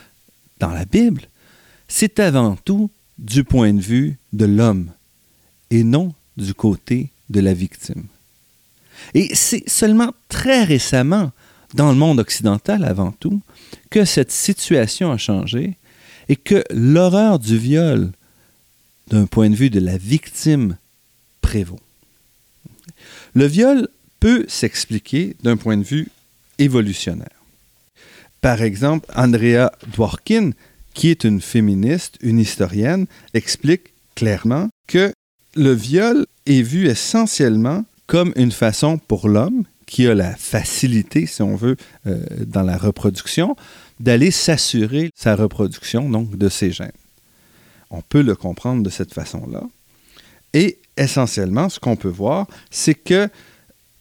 [0.58, 1.22] dans la Bible,
[1.88, 4.90] c'est avant tout du point de vue de l'homme
[5.70, 8.04] et non du côté de la victime.
[9.14, 11.32] Et c'est seulement très récemment,
[11.74, 13.40] dans le monde occidental avant tout,
[13.90, 15.76] que cette situation a changé
[16.28, 18.12] et que l'horreur du viol,
[19.08, 20.76] d'un point de vue de la victime,
[21.40, 21.80] prévaut.
[23.34, 23.88] Le viol
[24.20, 26.08] peut s'expliquer d'un point de vue
[26.60, 27.28] évolutionnaire.
[28.40, 30.52] Par exemple, Andrea Dworkin,
[30.94, 35.12] qui est une féministe, une historienne, explique clairement que
[35.56, 41.42] le viol est vu essentiellement comme une façon pour l'homme, qui a la facilité, si
[41.42, 43.56] on veut, euh, dans la reproduction,
[43.98, 46.92] d'aller s'assurer sa reproduction, donc de ses gènes.
[47.90, 49.62] On peut le comprendre de cette façon-là.
[50.54, 53.28] Et essentiellement, ce qu'on peut voir, c'est que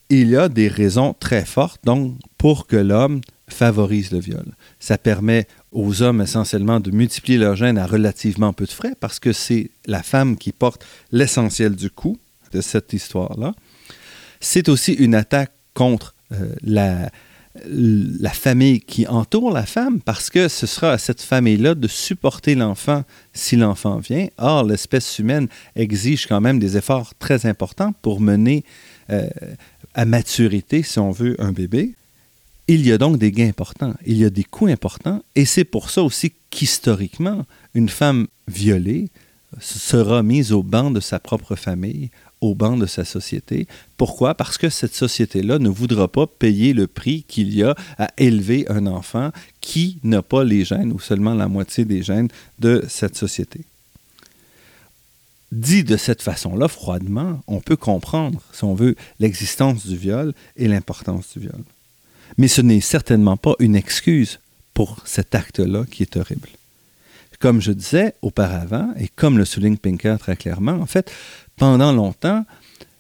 [0.10, 4.46] il y a des raisons très fortes donc, pour que l'homme favorise le viol.
[4.80, 9.20] Ça permet aux hommes essentiellement de multiplier leurs gènes à relativement peu de frais parce
[9.20, 12.18] que c'est la femme qui porte l'essentiel du coût
[12.52, 13.54] de cette histoire-là.
[14.40, 17.10] C'est aussi une attaque contre euh, la,
[18.32, 23.04] famille qui entoure la femme parce que ce sera à cette famille-là de supporter l'enfant
[23.34, 24.28] si l'enfant vient.
[24.38, 28.64] Or, l'espèce humaine exige quand même des efforts très importants pour mener
[29.10, 29.28] euh,
[29.94, 31.96] à maturité, si on veut, un bébé.
[32.68, 35.64] Il y a donc des gains importants, il y a des coûts importants, et c'est
[35.64, 39.10] pour ça aussi qu'historiquement, une femme violée
[39.60, 43.68] sera mise au banc de sa propre famille, au banc de sa société.
[43.98, 44.36] Pourquoi?
[44.36, 48.66] Parce que cette société-là ne voudra pas payer le prix qu'il y a à élever
[48.70, 53.18] un enfant qui n'a pas les gènes ou seulement la moitié des gènes de cette
[53.18, 53.62] société.
[55.52, 60.68] Dit de cette façon-là, froidement, on peut comprendre, si on veut, l'existence du viol et
[60.68, 61.64] l'importance du viol.
[62.38, 64.40] Mais ce n'est certainement pas une excuse
[64.74, 66.50] pour cet acte-là qui est horrible.
[67.40, 71.12] Comme je disais auparavant, et comme le souligne Pinker très clairement, en fait,
[71.56, 72.46] pendant longtemps,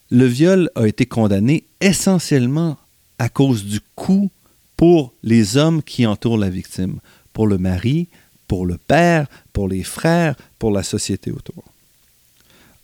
[0.09, 2.77] le viol a été condamné essentiellement
[3.19, 4.31] à cause du coût
[4.77, 6.99] pour les hommes qui entourent la victime,
[7.33, 8.07] pour le mari,
[8.47, 11.63] pour le père, pour les frères, pour la société autour.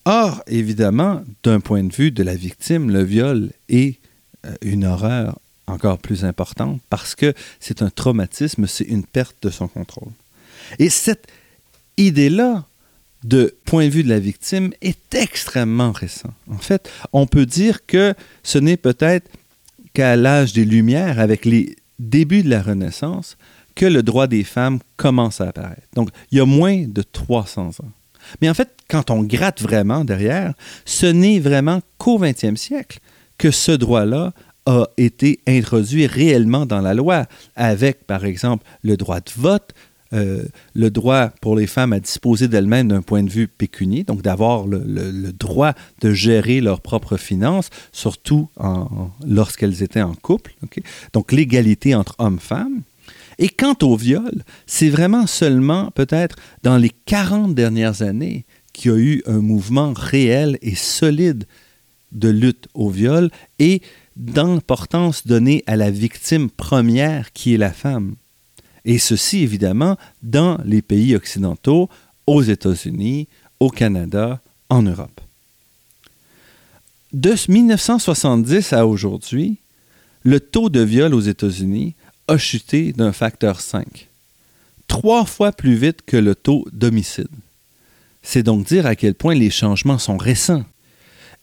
[0.06, 4.00] Or, évidemment, d'un point de vue de la victime, le viol est
[4.46, 9.50] euh, une horreur encore plus importante parce que c'est un traumatisme, c'est une perte de
[9.50, 10.12] son contrôle.
[10.78, 11.28] Et cette
[11.98, 12.66] idée-là,
[13.24, 16.34] de point de vue de la victime, est extrêmement récent.
[16.52, 18.14] En fait, on peut dire que
[18.44, 19.28] ce n'est peut-être
[19.94, 23.38] qu'à l'âge des Lumières, avec les débuts de la Renaissance,
[23.74, 25.88] que le droit des femmes commence à apparaître.
[25.96, 27.92] Donc, il y a moins de 300 ans.
[28.42, 30.54] Mais en fait, quand on gratte vraiment derrière,
[30.86, 33.00] ce n'est vraiment qu'au 20e siècle
[33.38, 34.34] que ce droit-là
[34.66, 39.74] a été introduit réellement dans la loi, avec, par exemple, le droit de vote,
[40.14, 44.22] euh, le droit pour les femmes à disposer d'elles-mêmes d'un point de vue pécunier, donc
[44.22, 48.50] d'avoir le, droit de gérer leurs propres finances, surtout
[49.26, 50.56] lorsqu'elles étaient en couple.
[51.14, 52.82] Donc l'égalité entre hommes-femmes.
[53.38, 58.94] Et quant au viol, c'est vraiment seulement peut-être dans les 40 dernières années qu'il y
[58.94, 61.46] a eu un mouvement réel et solide
[62.12, 63.82] de lutte au viol et
[64.16, 68.16] d'importance donnée à la victime première qui est la femme.
[68.86, 71.90] Et ceci, évidemment, dans les pays occidentaux,
[72.28, 73.28] aux États-Unis,
[73.60, 75.22] au Canada, en Europe.
[77.14, 79.58] De 1970 à aujourd'hui,
[80.24, 81.96] le taux de viol aux États-Unis
[82.28, 84.08] a chuté d'un facteur 5,
[84.88, 87.28] trois fois plus vite que le taux d'homicide.
[88.24, 90.66] C'est donc dire à quel point les changements sont récents.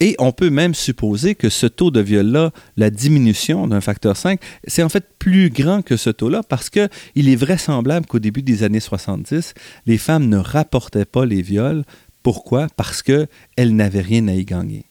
[0.01, 4.41] Et on peut même supposer que ce taux de viol-là, la diminution d'un facteur 5,
[4.67, 6.89] c'est en fait plus grand que ce taux-là parce qu'il
[7.29, 9.55] est vraisemblable qu'au début des années 70,
[9.87, 11.85] les femmes ne rapportaient pas les viols.
[12.25, 12.67] Pourquoi?
[12.77, 13.29] Parce qu'elles
[13.77, 14.87] n'avaient rien à y gagner.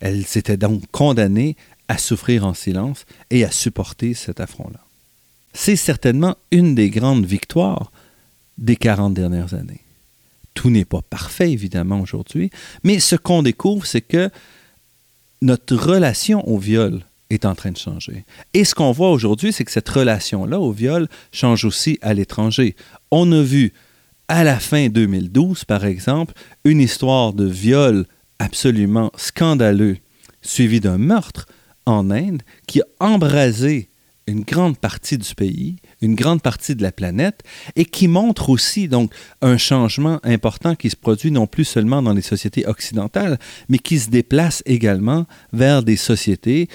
[0.00, 1.56] Elles étaient donc condamnées
[1.92, 4.80] à souffrir en silence et à supporter cet affront-là.
[5.52, 7.92] C'est certainement une des grandes victoires
[8.56, 9.82] des 40 dernières années.
[10.54, 12.50] Tout n'est pas parfait, évidemment, aujourd'hui,
[12.82, 14.30] mais ce qu'on découvre, c'est que
[15.42, 18.24] notre relation au viol est en train de changer.
[18.54, 22.74] Et ce qu'on voit aujourd'hui, c'est que cette relation-là au viol change aussi à l'étranger.
[23.10, 23.74] On a vu
[24.28, 26.32] à la fin 2012, par exemple,
[26.64, 28.06] une histoire de viol
[28.38, 29.98] absolument scandaleux,
[30.40, 31.48] suivi d'un meurtre
[31.86, 33.88] en Inde, qui a embrasé
[34.26, 37.42] une grande partie du pays, une grande partie de la planète,
[37.76, 42.12] et qui montre aussi donc un changement important qui se produit non plus seulement dans
[42.12, 46.68] les sociétés occidentales, mais qui se déplace également vers des sociétés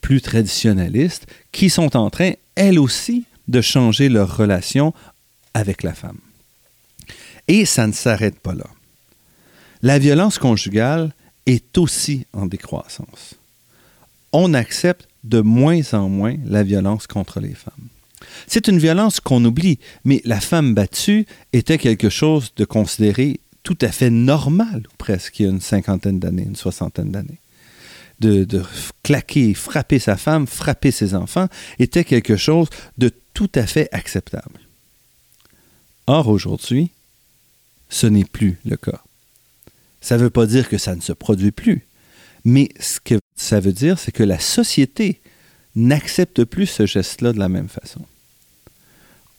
[0.00, 4.94] plus traditionnalistes qui sont en train, elles aussi, de changer leur relation
[5.54, 6.18] avec la femme.
[7.48, 8.66] Et ça ne s'arrête pas là.
[9.82, 11.12] La violence conjugale
[11.46, 13.34] est aussi en décroissance.
[14.32, 17.88] On accepte de moins en moins la violence contre les femmes.
[18.46, 23.78] C'est une violence qu'on oublie, mais la femme battue était quelque chose de considéré tout
[23.80, 27.38] à fait normal, presque, il y a une cinquantaine d'années, une soixantaine d'années.
[28.20, 28.46] De,
[29.02, 31.48] claquer, frapper sa femme, frapper ses enfants,
[31.80, 34.60] était quelque chose de tout à fait acceptable.
[36.06, 36.90] Or, aujourd'hui,
[37.88, 39.02] ce n'est plus le cas.
[40.00, 41.86] Ça ne veut pas dire que ça ne se produit plus,
[42.44, 45.20] mais ce que ça veut dire, c'est que la société
[45.74, 48.00] n'accepte plus ce geste-là de la même façon.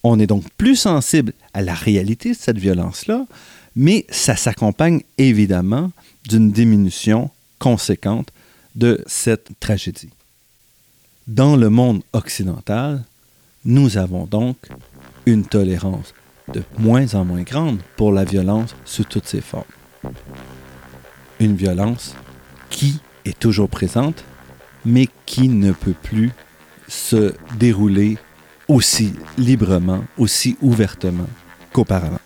[0.03, 3.25] On est donc plus sensible à la réalité de cette violence-là,
[3.75, 5.91] mais ça s'accompagne évidemment
[6.27, 8.31] d'une diminution conséquente
[8.75, 10.09] de cette tragédie.
[11.27, 13.03] Dans le monde occidental,
[13.63, 14.57] nous avons donc
[15.25, 16.13] une tolérance
[16.53, 19.63] de moins en moins grande pour la violence sous toutes ses formes.
[21.39, 22.13] Une violence
[22.73, 24.25] qui est toujours présente,
[24.83, 26.31] mais qui ne peut plus
[26.89, 28.17] se dérouler
[28.67, 31.27] aussi librement, aussi ouvertement
[31.71, 32.19] qu'auparavant.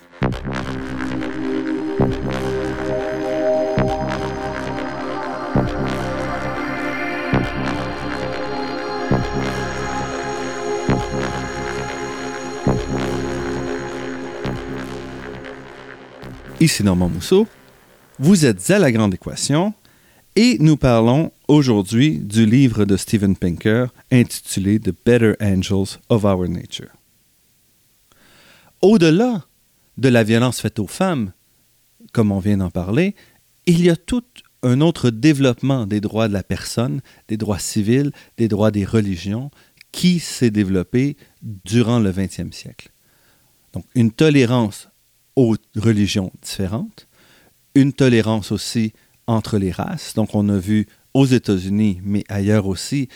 [16.60, 17.46] Ici Normand Mousseau.
[18.18, 19.74] Vous êtes à la grande équation
[20.38, 26.46] et nous parlons aujourd'hui du livre de Steven Pinker intitulé The Better Angels of Our
[26.46, 26.92] Nature.
[28.80, 29.46] Au-delà
[29.96, 31.32] de la violence faite aux femmes,
[32.12, 33.16] comme on vient d'en parler,
[33.66, 34.22] il y a tout
[34.62, 39.50] un autre développement des droits de la personne, des droits civils, des droits des religions,
[39.90, 42.92] qui s'est développé durant le XXe siècle.
[43.72, 44.88] Donc une tolérance
[45.34, 47.08] aux religions différentes,
[47.74, 48.92] une tolérance aussi
[49.28, 50.14] entre les races.
[50.14, 53.08] Donc, on a vu aux États-Unis, mais ailleurs aussi,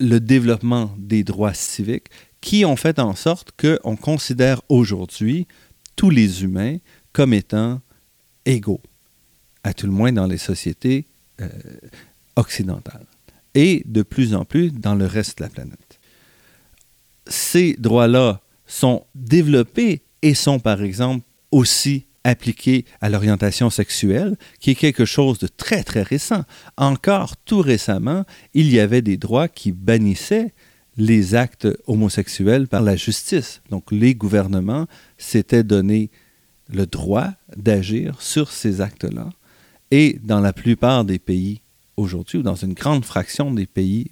[0.00, 2.08] le développement des droits civiques
[2.40, 5.46] qui ont fait en sorte qu'on considère aujourd'hui
[5.96, 6.76] tous les humains
[7.12, 7.80] comme étant
[8.44, 8.82] égaux,
[9.64, 11.06] à tout le moins dans les sociétés
[11.40, 11.48] euh,
[12.36, 13.06] occidentales,
[13.54, 15.98] et de plus en plus dans le reste de la planète.
[17.26, 24.74] Ces droits-là sont développés et sont par exemple aussi appliqué à l'orientation sexuelle, qui est
[24.74, 26.44] quelque chose de très, très récent.
[26.76, 30.52] Encore tout récemment, il y avait des droits qui bannissaient
[30.96, 33.62] les actes homosexuels par la justice.
[33.70, 36.10] Donc les gouvernements s'étaient donné
[36.68, 39.30] le droit d'agir sur ces actes-là.
[39.90, 41.62] Et dans la plupart des pays
[41.96, 44.10] aujourd'hui, ou dans une grande fraction des pays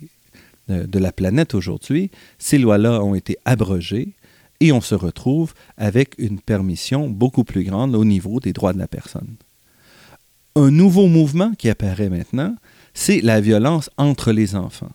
[0.68, 4.14] de, de la planète aujourd'hui, ces lois-là ont été abrogées
[4.60, 8.78] et on se retrouve avec une permission beaucoup plus grande au niveau des droits de
[8.78, 9.36] la personne.
[10.54, 12.54] Un nouveau mouvement qui apparaît maintenant,
[12.94, 14.92] c'est la violence entre les enfants.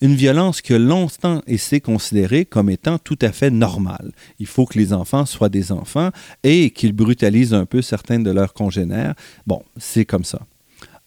[0.00, 4.12] Une violence qui a longtemps été considérée comme étant tout à fait normale.
[4.38, 6.10] Il faut que les enfants soient des enfants
[6.42, 9.14] et qu'ils brutalisent un peu certains de leurs congénères.
[9.46, 10.40] Bon, c'est comme ça.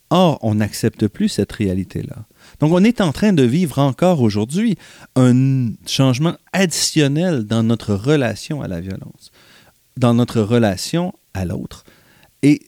[0.10, 2.26] Or, on n'accepte plus cette réalité-là.
[2.60, 4.78] Donc, on est en train de vivre encore aujourd'hui
[5.16, 9.32] un changement additionnel dans notre relation à la violence,
[9.98, 11.84] dans notre relation à l'autre.
[12.42, 12.62] Et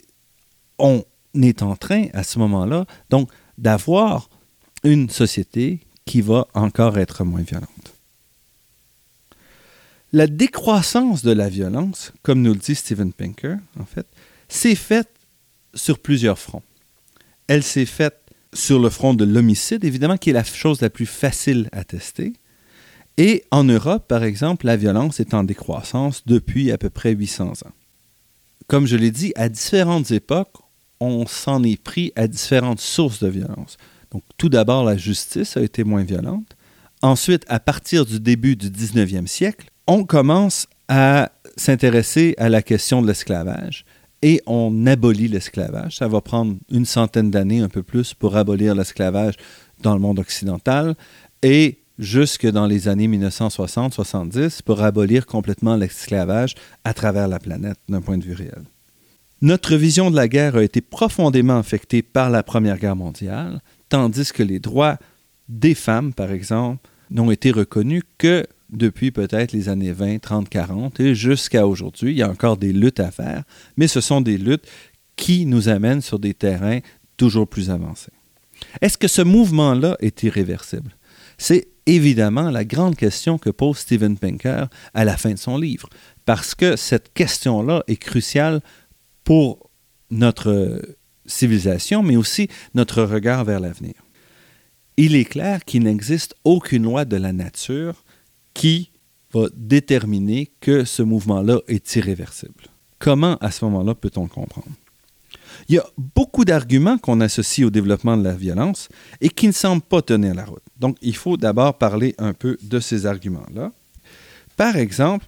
[0.78, 4.30] on est en train, à ce moment-là, donc, d'avoir
[4.84, 7.94] une société qui va encore être moins violente.
[10.12, 14.08] La décroissance de la violence, comme nous le dit Steven Pinker, en fait,
[14.48, 15.10] s'est faite
[15.76, 16.64] sur plusieurs fronts.
[17.50, 18.22] Elle s'est faite
[18.54, 22.34] sur le front de l'homicide, évidemment, qui est la chose la plus facile à tester.
[23.18, 27.48] Et en Europe, par exemple, la violence est en décroissance depuis à peu près 800
[27.66, 27.72] ans.
[28.68, 30.58] Comme je l'ai dit, à différentes époques,
[31.00, 33.78] on s'en est pris à différentes sources de violence.
[34.12, 36.56] Donc, tout d'abord, la justice a été moins violente.
[37.02, 43.02] Ensuite, à partir du début du 19e siècle, on commence à s'intéresser à la question
[43.02, 43.86] de l'esclavage
[44.22, 45.98] et on abolit l'esclavage.
[45.98, 49.36] Ça va prendre une centaine d'années, un peu plus, pour abolir l'esclavage
[49.82, 50.96] dans le monde occidental
[51.42, 58.02] et jusque dans les années 1960-70 pour abolir complètement l'esclavage à travers la planète d'un
[58.02, 58.64] point de vue réel.
[59.42, 64.32] Notre vision de la guerre a été profondément affectée par la Première Guerre mondiale, tandis
[64.34, 64.98] que les droits
[65.48, 71.00] des femmes, par exemple, n'ont été reconnus que depuis peut-être les années 20, 30, 40
[71.00, 72.12] et jusqu'à aujourd'hui.
[72.12, 73.44] Il y a encore des luttes à faire,
[73.78, 74.68] mais ce sont des luttes
[75.16, 76.80] qui nous amènent sur des terrains
[77.18, 78.12] toujours plus avancés.
[78.82, 80.92] Est-ce que ce mouvement-là est irréversible?
[81.38, 85.90] C'est évidemment la grande question que pose Steven Pinker à la fin de son livre,
[86.26, 88.62] parce que cette question-là est cruciale
[89.24, 89.70] pour
[90.12, 90.82] notre
[91.26, 93.94] civilisation, mais aussi notre regard vers l'avenir.
[94.98, 98.04] Il est clair qu'il n'existe aucune loi de la nature
[98.60, 98.92] qui
[99.34, 102.66] va déterminer que ce mouvement-là est irréversible.
[102.98, 104.68] Comment, à ce moment-là, peut-on comprendre?
[105.70, 108.90] Il y a beaucoup d'arguments qu'on associe au développement de la violence
[109.22, 110.64] et qui ne semblent pas tenir la route.
[110.78, 113.72] Donc, il faut d'abord parler un peu de ces arguments-là.
[114.58, 115.26] Par exemple,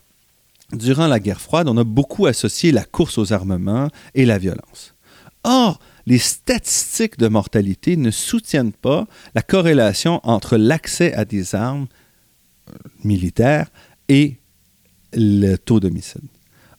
[0.74, 4.94] durant la guerre froide, on a beaucoup associé la course aux armements et la violence.
[5.46, 11.88] Or, les statistiques de mortalité ne soutiennent pas la corrélation entre l'accès à des armes
[13.04, 13.70] militaire
[14.10, 14.38] et
[15.14, 16.22] le taux d'homicide.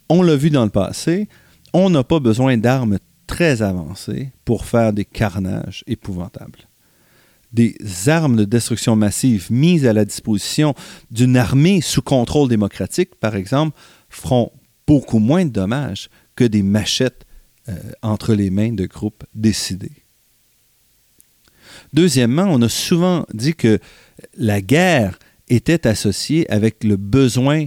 [0.08, 1.28] On l'a vu dans le passé,
[1.72, 6.68] on n'a pas besoin d'armes très avancées pour faire des carnages épouvantables.
[7.52, 7.76] Des
[8.06, 10.74] armes de destruction massive mises à la disposition
[11.10, 13.78] d'une armée sous contrôle démocratique, par exemple,
[14.08, 14.50] feront
[14.86, 17.26] beaucoup moins de dommages que des machettes
[17.68, 20.02] euh, entre les mains de groupes décidés.
[21.92, 23.78] Deuxièmement, on a souvent dit que
[24.36, 25.18] la guerre
[25.52, 27.66] était associé avec le besoin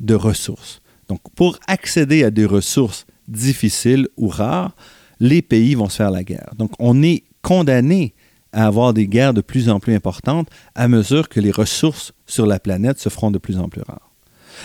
[0.00, 0.80] de ressources.
[1.08, 4.74] Donc, pour accéder à des ressources difficiles ou rares,
[5.20, 6.52] les pays vont se faire la guerre.
[6.56, 8.14] Donc, on est condamné
[8.52, 12.46] à avoir des guerres de plus en plus importantes à mesure que les ressources sur
[12.46, 14.10] la planète se feront de plus en plus rares.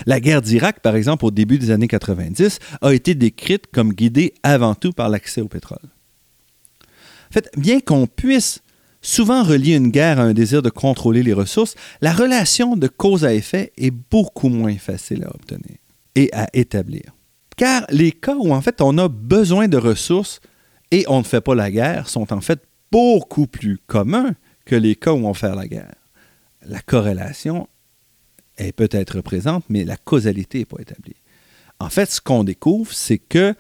[0.06, 4.34] La guerre d'Irak, par exemple, au début des années 90, a été décrite comme guidée
[4.42, 5.80] avant tout par l'accès au pétrole.
[7.30, 8.62] En fait, bien qu'on puisse
[9.02, 13.26] souvent relier une guerre à un désir de contrôler les ressources, la relation de cause
[13.26, 15.78] à effet est beaucoup moins facile à obtenir
[16.16, 17.16] et à établir.
[17.58, 20.40] Car les cas où en fait on a besoin de ressources
[20.92, 24.36] et on ne fait pas la guerre sont en fait beaucoup plus communs
[24.66, 25.96] que les cas où on fait la guerre.
[26.66, 27.68] La corrélation
[28.58, 31.16] est peut-être présente, mais la causalité n'est pas établie.
[31.80, 33.56] En fait, ce qu'on découvre, c'est que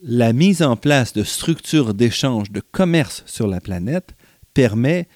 [0.00, 4.14] la mise en place de structures d'échange de commerce sur la planète
[4.56, 5.06] permet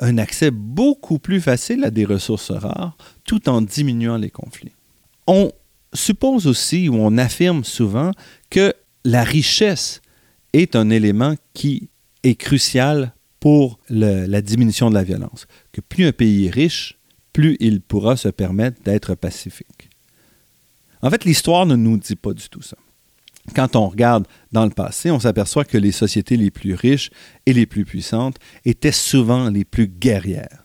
[0.00, 4.72] un accès beaucoup plus facile à des ressources rares tout en diminuant les conflits.
[5.28, 5.52] On
[5.94, 8.10] suppose aussi ou on affirme souvent
[8.50, 8.74] que
[9.04, 10.02] la richesse
[10.52, 11.90] est un élément qui
[12.24, 15.46] est crucial pour la diminution de la violence.
[15.70, 16.98] Que plus un pays est riche,
[17.32, 19.90] plus il pourra se permettre d'être pacifique.
[21.02, 22.76] En fait, l'histoire ne nous dit pas du tout ça
[23.54, 27.10] quand on regarde dans le passé, on s'aperçoit que les sociétés les plus riches
[27.46, 30.64] et les plus puissantes étaient souvent les plus guerrières.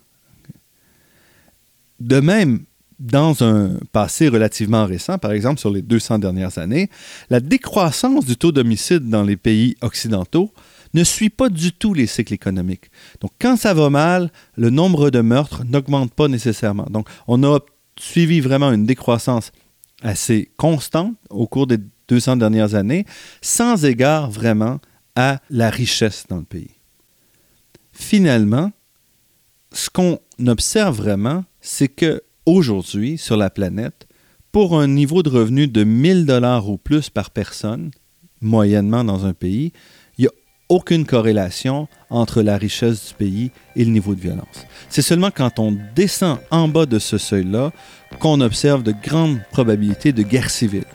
[1.99, 2.65] De même,
[2.99, 6.89] dans un passé relativement récent, par exemple sur les 200 dernières années,
[7.29, 10.53] la décroissance du taux d'homicide dans les pays occidentaux
[10.93, 12.91] ne suit pas du tout les cycles économiques.
[13.19, 16.85] Donc, quand ça va mal, le nombre de meurtres n'augmente pas nécessairement.
[16.89, 17.59] Donc, on a
[17.99, 19.51] suivi vraiment une décroissance
[20.01, 23.05] assez constante au cours des 200 dernières années,
[23.41, 24.79] sans égard vraiment
[25.15, 26.71] à la richesse dans le pays.
[27.91, 28.71] Finalement,
[29.71, 34.07] ce qu'on observe vraiment, c'est que aujourd'hui, sur la planète,
[34.51, 37.91] pour un niveau de revenu de 1000 dollars ou plus par personne,
[38.41, 39.71] moyennement dans un pays,
[40.17, 40.31] il n'y a
[40.69, 44.65] aucune corrélation entre la richesse du pays et le niveau de violence.
[44.89, 47.71] C'est seulement quand on descend en bas de ce seuil-là
[48.19, 50.85] qu'on observe de grandes probabilités de guerre civile.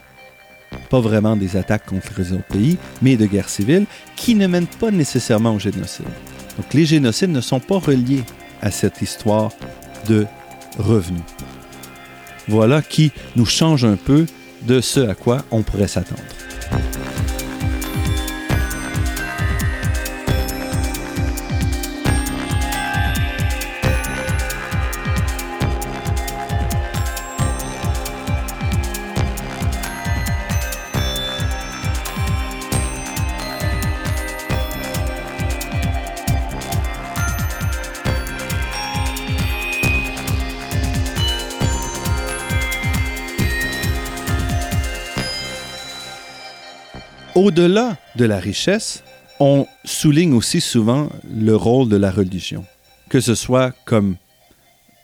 [0.91, 4.66] Pas vraiment des attaques contre les autres pays, mais de guerres civiles qui ne mènent
[4.66, 6.07] pas nécessairement au génocide.
[6.57, 8.25] Donc les génocides ne sont pas reliés
[8.62, 9.53] à cette histoire
[10.09, 10.27] de
[10.79, 11.23] revenus.
[12.49, 14.27] Voilà qui nous change un peu
[14.62, 16.23] de ce à quoi on pourrait s'attendre.
[47.39, 49.05] Au-delà de la richesse,
[49.39, 52.64] on souligne aussi souvent le rôle de la religion,
[53.11, 54.16] que ce soit comme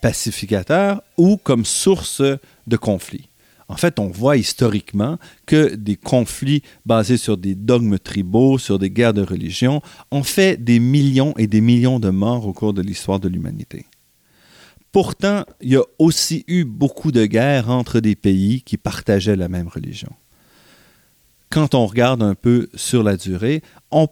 [0.01, 2.21] pacificateur ou comme source
[2.67, 3.29] de conflits.
[3.69, 8.89] En fait, on voit historiquement que des conflits basés sur des dogmes tribaux, sur des
[8.89, 9.81] guerres de religion,
[10.11, 13.85] ont fait des millions et des millions de morts au cours de l'histoire de l'humanité.
[14.91, 19.47] Pourtant, il y a aussi eu beaucoup de guerres entre des pays qui partageaient la
[19.47, 20.11] même religion
[21.55, 24.09] quand on regarde un peu sur la durée, on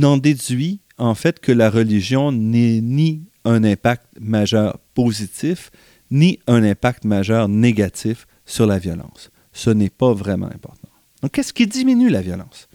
[0.00, 5.72] en déduit en fait que la religion n'est ni un impact majeur positif,
[6.12, 9.32] ni un impact majeur négatif sur la violence.
[9.52, 10.88] Ce n'est pas vraiment important.
[11.22, 12.68] Donc, qu'est-ce qui diminue la violence?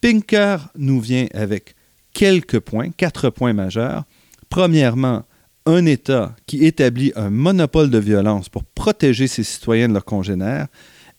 [0.00, 1.74] Pinker nous vient avec
[2.12, 4.04] quelques points, quatre points majeurs.
[4.50, 5.24] Premièrement,
[5.66, 10.68] un État qui établit un monopole de violence pour protéger ses citoyens de leurs congénères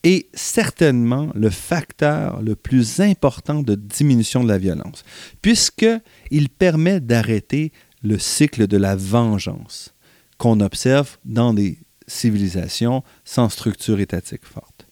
[0.03, 5.03] est certainement le facteur le plus important de diminution de la violence,
[5.41, 7.71] puisqu'il permet d'arrêter
[8.03, 9.93] le cycle de la vengeance
[10.37, 11.77] qu'on observe dans des
[12.07, 14.87] civilisations sans structure étatique forte.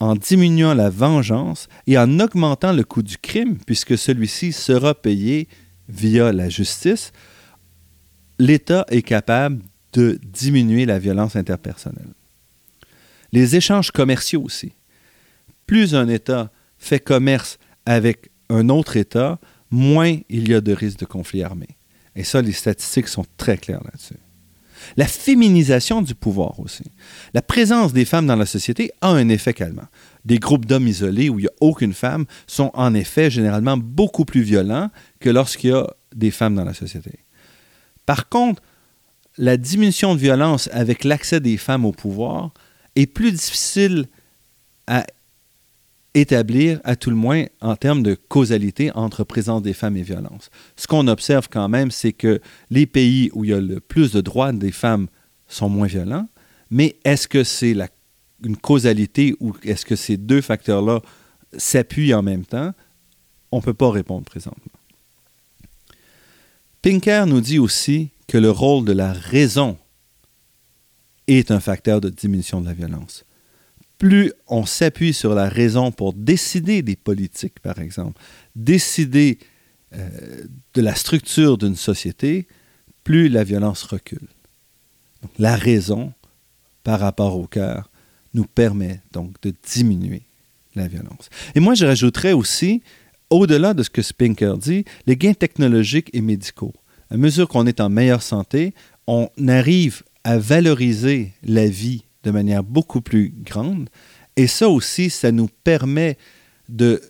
[0.00, 5.46] En diminuant la vengeance et en augmentant le coût du crime, puisque celui-ci sera payé
[5.88, 7.12] via la justice,
[8.40, 9.62] l'État est capable
[9.92, 12.14] de diminuer la violence interpersonnelle.
[13.32, 14.72] Les échanges commerciaux aussi.
[15.66, 19.38] Plus un État fait commerce avec un autre État,
[19.70, 21.78] moins il y a de risques de conflits armés.
[22.14, 24.16] Et ça, les statistiques sont très claires là-dessus.
[24.96, 26.84] La féminisation du pouvoir aussi.
[27.34, 29.86] La présence des femmes dans la société a un effet calmant.
[30.24, 34.24] Des groupes d'hommes isolés où il n'y a aucune femme sont en effet généralement beaucoup
[34.24, 37.20] plus violents que lorsqu'il y a des femmes dans la société.
[38.06, 38.60] Par contre,
[39.38, 42.52] la diminution de violence avec l'accès des femmes au pouvoir
[42.96, 44.08] est plus difficile
[44.86, 45.04] à
[46.14, 50.50] établir, à tout le moins en termes de causalité entre présence des femmes et violence.
[50.76, 52.40] Ce qu'on observe quand même, c'est que
[52.70, 55.08] les pays où il y a le plus de droits des femmes
[55.48, 56.28] sont moins violents,
[56.70, 57.74] mais est-ce que c'est
[58.44, 61.00] une causalité ou est-ce que ces deux facteurs-là
[61.56, 62.72] s'appuient en même temps?
[63.50, 64.72] On ne peut pas répondre présentement.
[66.82, 69.78] Pinker nous dit aussi que le rôle de la raison
[71.28, 73.24] est un facteur de diminution de la violence.
[73.98, 78.20] Plus on s'appuie sur la raison pour décider des politiques, par exemple,
[78.56, 79.38] décider
[79.94, 80.08] euh,
[80.74, 82.46] de la structure d'une société,
[83.04, 84.28] plus la violence recule.
[85.38, 86.12] la raison
[86.82, 87.90] par rapport au cœur
[88.34, 90.22] nous permet donc de diminuer
[90.74, 91.28] la violence.
[91.54, 92.82] Et moi, je rajouterais aussi,
[93.30, 96.72] au-delà de ce que Spinker dit, les gains technologiques et médicaux.
[97.10, 98.74] À mesure qu'on est en meilleure santé,
[99.06, 103.88] on arrive à valoriser la vie de manière beaucoup plus grande.
[104.36, 106.16] Et ça aussi, ça nous permet
[106.68, 107.02] de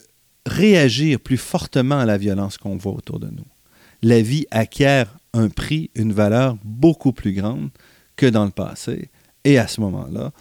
[0.46, 3.46] réagir plus fortement à la violence qu'on voit autour de nous.
[4.02, 7.70] La vie acquiert un prix, une valeur beaucoup plus grande
[8.16, 9.10] que dans le passé.
[9.44, 10.32] Et à ce moment-là,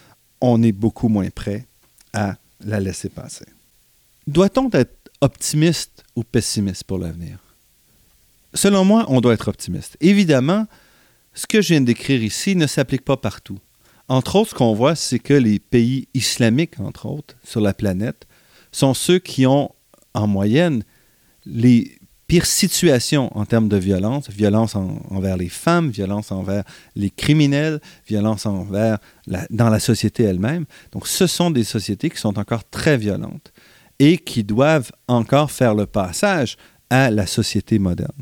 [0.42, 1.68] on est beaucoup moins prêt
[2.14, 3.46] à la laisser passer.
[4.28, 7.40] Doit-on être optimiste ou pessimiste pour l'avenir?
[8.54, 9.98] Selon moi, on doit être optimiste.
[10.02, 10.68] Évidemment,
[11.34, 13.60] ce que je viens de décrire ici ne s'applique pas partout.
[14.08, 18.28] Entre autres, ce qu'on voit, c'est que les pays islamiques, entre autres, sur la planète,
[18.72, 19.72] sont ceux qui ont,
[20.14, 20.84] en moyenne,
[21.46, 26.64] les pires situations en termes de violence, violence envers les femmes, violence envers
[26.96, 29.00] les criminels, violence envers
[29.50, 30.66] dans la société elle-même.
[30.94, 33.52] Donc ce sont des sociétés qui sont encore très violentes
[34.00, 36.56] et qui doivent encore faire le passage
[36.90, 38.22] à la société moderne.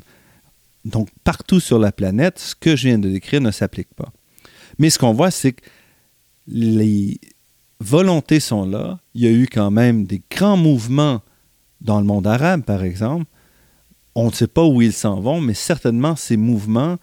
[0.86, 4.11] Donc partout sur la planète, ce que je viens de décrire ne s'applique pas.
[4.77, 5.63] Mais ce qu'on voit, c'est que
[6.47, 7.19] les
[7.80, 8.99] volontés sont là.
[9.13, 11.21] Il y a eu quand même des grands mouvements
[11.82, 13.25] dans le monde arabe, par exemple.
[14.15, 16.97] On ne sait pas où ils s'en vont, mais certainement ces mouvements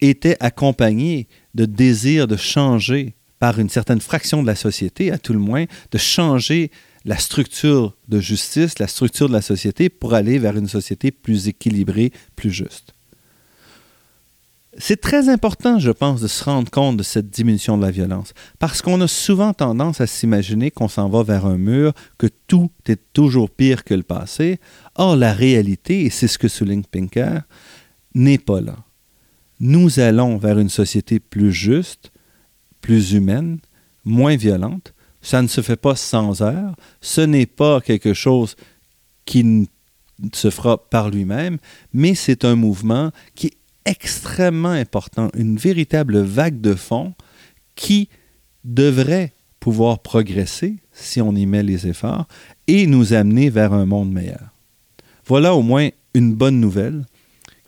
[0.00, 5.32] étaient accompagnés de désirs de changer par une certaine fraction de la société, à tout
[5.32, 6.70] le moins, de changer
[7.04, 11.48] la structure de justice, la structure de la société pour aller vers une société plus
[11.48, 12.91] équilibrée, plus juste.
[14.78, 18.32] C'est très important, je pense, de se rendre compte de cette diminution de la violence,
[18.58, 22.70] parce qu'on a souvent tendance à s'imaginer qu'on s'en va vers un mur, que tout
[22.86, 24.60] est toujours pire que le passé.
[24.94, 27.42] Or, la réalité, et c'est ce que souligne Pinker,
[28.14, 28.76] n'est pas là.
[29.60, 32.10] Nous allons vers une société plus juste,
[32.80, 33.58] plus humaine,
[34.04, 34.94] moins violente.
[35.20, 36.74] Ça ne se fait pas sans heure.
[37.00, 38.56] Ce n'est pas quelque chose
[39.26, 39.68] qui
[40.32, 41.58] se fera par lui-même,
[41.92, 43.52] mais c'est un mouvement qui
[43.84, 47.14] extrêmement important, une véritable vague de fond
[47.74, 48.08] qui
[48.64, 52.26] devrait pouvoir progresser si on y met les efforts
[52.66, 54.50] et nous amener vers un monde meilleur.
[55.26, 57.06] Voilà au moins une bonne nouvelle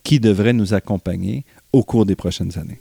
[0.02, 2.80] qui devrait nous accompagner au cours des prochaines années.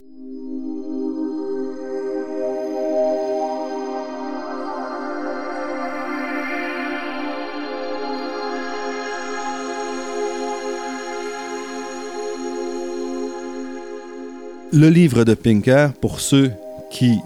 [14.75, 16.51] Le livre de Pinker, pour ceux
[16.89, 17.19] qui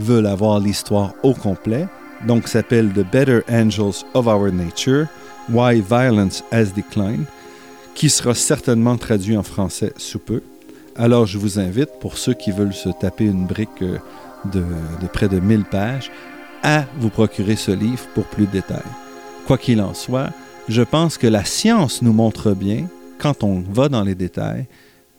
[0.00, 1.86] veulent avoir l'histoire au complet,
[2.26, 5.06] donc s'appelle The Better Angels of Our Nature,
[5.48, 7.24] Why Violence Has Declined,
[7.94, 10.42] qui sera certainement traduit en français sous peu.
[10.96, 13.98] Alors je vous invite, pour ceux qui veulent se taper une brique euh,
[14.52, 14.64] de,
[15.00, 16.10] de près de 1000 pages,
[16.64, 18.82] à vous procurer ce livre pour plus de détails.
[19.46, 20.30] Quoi qu'il en soit,
[20.68, 22.86] je pense que la science nous montre bien,
[23.20, 24.66] quand on va dans les détails,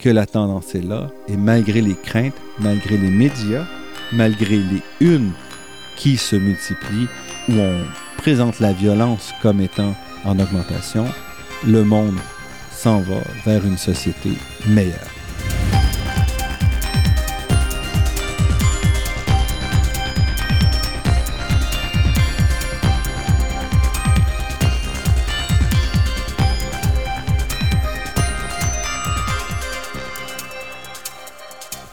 [0.00, 3.66] que la tendance est là, et malgré les craintes, malgré les médias,
[4.12, 5.32] malgré les unes
[5.96, 7.08] qui se multiplient,
[7.48, 7.84] où on
[8.16, 9.94] présente la violence comme étant
[10.24, 11.06] en augmentation,
[11.66, 12.18] le monde
[12.72, 14.30] s'en va vers une société
[14.68, 15.19] meilleure.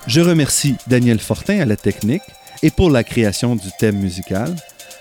[0.08, 2.22] Je remercie Daniel Fortin à la technique
[2.64, 4.56] et pour la création du thème musical,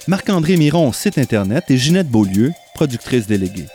[0.08, 3.68] Marc-André Miron au site Internet et Ginette Beaulieu, productrice déléguée.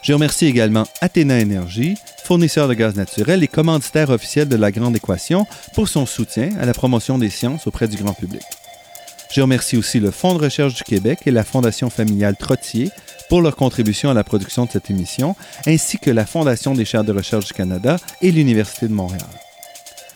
[0.00, 4.96] Je remercie également Athéna Énergie, fournisseur de gaz naturel et commanditaire officiel de la Grande
[4.96, 8.42] Équation, pour son soutien à la promotion des sciences auprès du grand public.
[9.30, 12.90] Je remercie aussi le Fonds de recherche du Québec et la Fondation familiale Trottier
[13.28, 15.36] pour leur contribution à la production de cette émission,
[15.66, 19.26] ainsi que la Fondation des chaires de recherche du Canada et l'Université de Montréal.